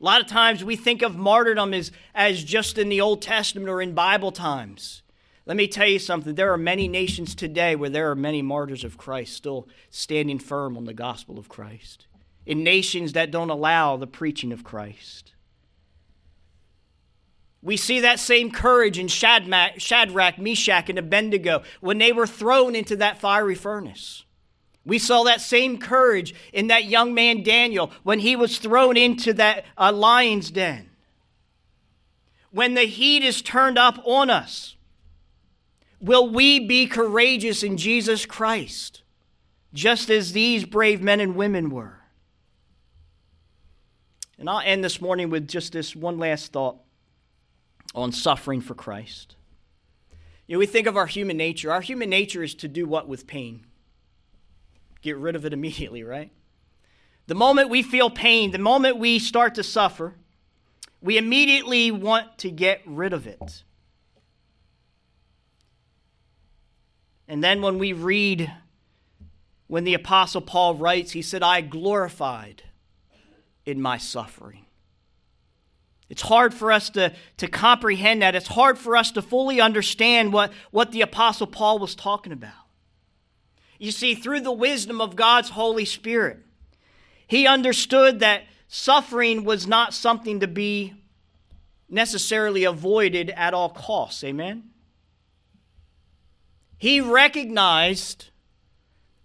A 0.00 0.04
lot 0.04 0.20
of 0.20 0.26
times 0.26 0.64
we 0.64 0.76
think 0.76 1.02
of 1.02 1.16
martyrdom 1.16 1.72
as, 1.72 1.92
as 2.14 2.44
just 2.44 2.78
in 2.78 2.88
the 2.88 3.00
Old 3.00 3.22
Testament 3.22 3.68
or 3.68 3.80
in 3.80 3.94
Bible 3.94 4.32
times. 4.32 5.02
Let 5.46 5.56
me 5.56 5.68
tell 5.68 5.86
you 5.86 5.98
something. 5.98 6.34
There 6.34 6.52
are 6.52 6.58
many 6.58 6.88
nations 6.88 7.34
today 7.34 7.76
where 7.76 7.90
there 7.90 8.10
are 8.10 8.16
many 8.16 8.42
martyrs 8.42 8.82
of 8.82 8.98
Christ 8.98 9.34
still 9.34 9.68
standing 9.90 10.38
firm 10.38 10.76
on 10.76 10.84
the 10.84 10.94
gospel 10.94 11.38
of 11.38 11.48
Christ, 11.48 12.06
in 12.46 12.64
nations 12.64 13.12
that 13.12 13.30
don't 13.30 13.50
allow 13.50 13.96
the 13.96 14.06
preaching 14.06 14.52
of 14.52 14.64
Christ. 14.64 15.32
We 17.62 17.76
see 17.78 18.00
that 18.00 18.20
same 18.20 18.50
courage 18.50 18.98
in 18.98 19.08
Shadrach, 19.08 20.38
Meshach, 20.38 20.90
and 20.90 20.98
Abednego 20.98 21.62
when 21.80 21.96
they 21.98 22.12
were 22.12 22.26
thrown 22.26 22.74
into 22.74 22.96
that 22.96 23.18
fiery 23.18 23.54
furnace. 23.54 24.23
We 24.86 24.98
saw 24.98 25.22
that 25.24 25.40
same 25.40 25.78
courage 25.78 26.34
in 26.52 26.66
that 26.66 26.84
young 26.84 27.14
man 27.14 27.42
Daniel 27.42 27.90
when 28.02 28.18
he 28.18 28.36
was 28.36 28.58
thrown 28.58 28.96
into 28.96 29.32
that 29.34 29.64
uh, 29.78 29.92
lion's 29.92 30.50
den. 30.50 30.90
When 32.50 32.74
the 32.74 32.82
heat 32.82 33.24
is 33.24 33.42
turned 33.42 33.78
up 33.78 34.00
on 34.04 34.30
us, 34.30 34.76
will 36.00 36.28
we 36.28 36.60
be 36.60 36.86
courageous 36.86 37.62
in 37.62 37.78
Jesus 37.78 38.26
Christ, 38.26 39.02
just 39.72 40.10
as 40.10 40.32
these 40.32 40.64
brave 40.64 41.00
men 41.00 41.18
and 41.18 41.34
women 41.34 41.70
were? 41.70 42.00
And 44.38 44.50
I'll 44.50 44.60
end 44.60 44.84
this 44.84 45.00
morning 45.00 45.30
with 45.30 45.48
just 45.48 45.72
this 45.72 45.96
one 45.96 46.18
last 46.18 46.52
thought 46.52 46.76
on 47.94 48.12
suffering 48.12 48.60
for 48.60 48.74
Christ. 48.74 49.36
You 50.46 50.56
know, 50.56 50.58
we 50.58 50.66
think 50.66 50.86
of 50.86 50.96
our 50.96 51.06
human 51.06 51.36
nature. 51.36 51.72
Our 51.72 51.80
human 51.80 52.10
nature 52.10 52.42
is 52.42 52.54
to 52.56 52.68
do 52.68 52.86
what 52.86 53.08
with 53.08 53.26
pain? 53.26 53.64
Get 55.04 55.18
rid 55.18 55.36
of 55.36 55.44
it 55.44 55.52
immediately, 55.52 56.02
right? 56.02 56.32
The 57.26 57.34
moment 57.34 57.68
we 57.68 57.82
feel 57.82 58.10
pain, 58.10 58.50
the 58.50 58.58
moment 58.58 58.98
we 58.98 59.18
start 59.18 59.54
to 59.54 59.62
suffer, 59.62 60.14
we 61.00 61.18
immediately 61.18 61.90
want 61.90 62.38
to 62.38 62.50
get 62.50 62.80
rid 62.86 63.12
of 63.12 63.26
it. 63.26 63.62
And 67.28 67.44
then 67.44 67.62
when 67.62 67.78
we 67.78 67.92
read, 67.92 68.50
when 69.66 69.84
the 69.84 69.94
Apostle 69.94 70.40
Paul 70.40 70.74
writes, 70.74 71.12
he 71.12 71.22
said, 71.22 71.42
I 71.42 71.60
glorified 71.60 72.62
in 73.64 73.80
my 73.80 73.96
suffering. 73.98 74.66
It's 76.10 76.22
hard 76.22 76.52
for 76.52 76.70
us 76.70 76.90
to, 76.90 77.14
to 77.38 77.48
comprehend 77.48 78.22
that. 78.22 78.34
It's 78.34 78.48
hard 78.48 78.78
for 78.78 78.96
us 78.96 79.10
to 79.12 79.22
fully 79.22 79.60
understand 79.60 80.32
what, 80.32 80.52
what 80.70 80.92
the 80.92 81.00
Apostle 81.00 81.46
Paul 81.46 81.78
was 81.78 81.94
talking 81.94 82.32
about. 82.32 82.63
You 83.84 83.90
see, 83.92 84.14
through 84.14 84.40
the 84.40 84.50
wisdom 84.50 85.02
of 85.02 85.14
God's 85.14 85.50
Holy 85.50 85.84
Spirit, 85.84 86.38
he 87.26 87.46
understood 87.46 88.20
that 88.20 88.44
suffering 88.66 89.44
was 89.44 89.66
not 89.66 89.92
something 89.92 90.40
to 90.40 90.48
be 90.48 90.94
necessarily 91.90 92.64
avoided 92.64 93.28
at 93.36 93.52
all 93.52 93.68
costs. 93.68 94.24
Amen? 94.24 94.70
He 96.78 97.02
recognized 97.02 98.30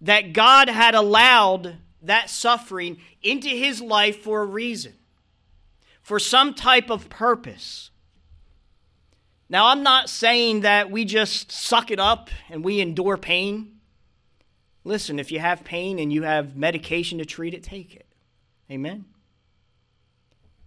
that 0.02 0.34
God 0.34 0.68
had 0.68 0.94
allowed 0.94 1.78
that 2.02 2.30
suffering 2.30 2.98
into 3.24 3.48
his 3.48 3.80
life 3.80 4.22
for 4.22 4.42
a 4.42 4.46
reason 4.46 4.94
for 6.02 6.20
some 6.20 6.54
type 6.54 6.90
of 6.90 7.08
purpose. 7.08 7.92
Now, 9.48 9.68
I'm 9.68 9.84
not 9.84 10.10
saying 10.10 10.62
that 10.62 10.92
we 10.92 11.06
just 11.06 11.50
suck 11.50 11.92
it 11.92 12.00
up 12.00 12.30
and 12.50 12.62
we 12.62 12.82
endure 12.82 13.16
pain. 13.16 13.79
Listen, 14.90 15.20
if 15.20 15.32
you 15.32 15.38
have 15.38 15.64
pain 15.64 16.00
and 16.00 16.12
you 16.12 16.24
have 16.24 16.56
medication 16.56 17.20
to 17.20 17.26
treat 17.26 17.54
it, 17.54 17.62
take 17.62 17.96
it. 17.96 18.08
Amen. 18.72 19.06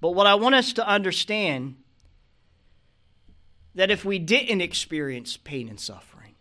But 0.01 0.11
what 0.11 0.29
I 0.29 0.37
want 0.37 0.55
us 0.55 0.73
to 0.75 0.87
understand 0.87 1.75
that 3.75 3.91
if 3.91 4.05
we 4.05 4.21
didn't 4.21 4.61
experience 4.61 5.37
pain 5.37 5.69
and 5.69 5.81
suffering, 5.81 6.37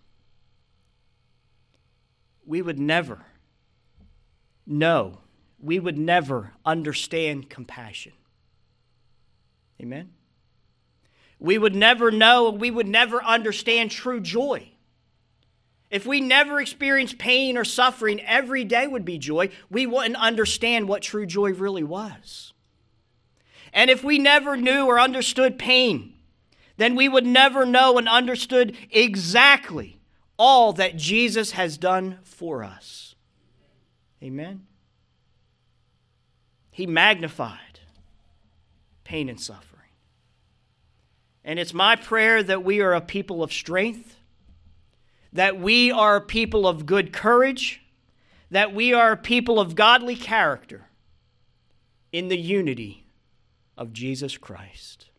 we 2.46 2.62
would 2.62 2.78
never 2.78 3.26
know, 4.68 5.18
we 5.60 5.80
would 5.80 5.98
never 5.98 6.52
understand 6.64 7.50
compassion. 7.50 8.14
Amen. 9.82 10.12
We 11.40 11.58
would 11.58 11.76
never 11.76 12.12
know, 12.12 12.52
we 12.52 12.70
would 12.70 12.88
never 12.88 13.24
understand 13.24 13.90
true 13.90 14.20
joy. 14.20 14.71
If 15.92 16.06
we 16.06 16.22
never 16.22 16.60
experienced 16.62 17.18
pain 17.18 17.58
or 17.58 17.66
suffering, 17.66 18.22
every 18.22 18.64
day 18.64 18.88
would 18.88 19.04
be 19.04 19.18
joy. 19.18 19.50
We 19.70 19.86
wouldn't 19.86 20.16
understand 20.16 20.88
what 20.88 21.02
true 21.02 21.26
joy 21.26 21.52
really 21.54 21.84
was. 21.84 22.54
And 23.74 23.90
if 23.90 24.04
we 24.04 24.18
never 24.18 24.56
knew 24.56 24.86
or 24.86 25.00
understood 25.00 25.60
pain, 25.60 26.14
then 26.78 26.96
we 26.96 27.10
would 27.10 27.26
never 27.26 27.66
know 27.66 27.98
and 27.98 28.08
understood 28.08 28.76
exactly 28.90 30.00
all 30.38 30.74
that 30.74 30.96
Jesus 30.96 31.52
has 31.52 31.78
done 31.78 32.20
for 32.24 32.64
us. 32.64 33.16
Amen. 34.24 34.66
He 36.72 36.88
magnified 36.88 37.82
pain 39.04 39.28
and 39.28 39.40
suffering. 39.40 39.68
And 41.44 41.60
it's 41.60 41.74
my 41.74 41.98
prayer 41.98 42.42
that 42.42 42.64
we 42.64 42.80
are 42.82 42.94
a 42.94 43.02
people 43.02 43.44
of 43.44 43.52
strength, 43.52 44.16
that 45.34 45.60
we 45.60 45.92
are 45.92 46.20
people 46.20 46.68
of 46.68 46.86
good 46.86 47.14
courage, 47.14 47.82
that 48.50 48.74
we 48.74 48.94
are 48.94 49.16
people 49.16 49.60
of 49.60 49.76
godly 49.76 50.16
character 50.16 50.88
in 52.12 52.28
the 52.28 52.38
unity 52.38 53.06
of 53.78 53.94
Jesus 53.94 54.38
Christ. 54.38 55.11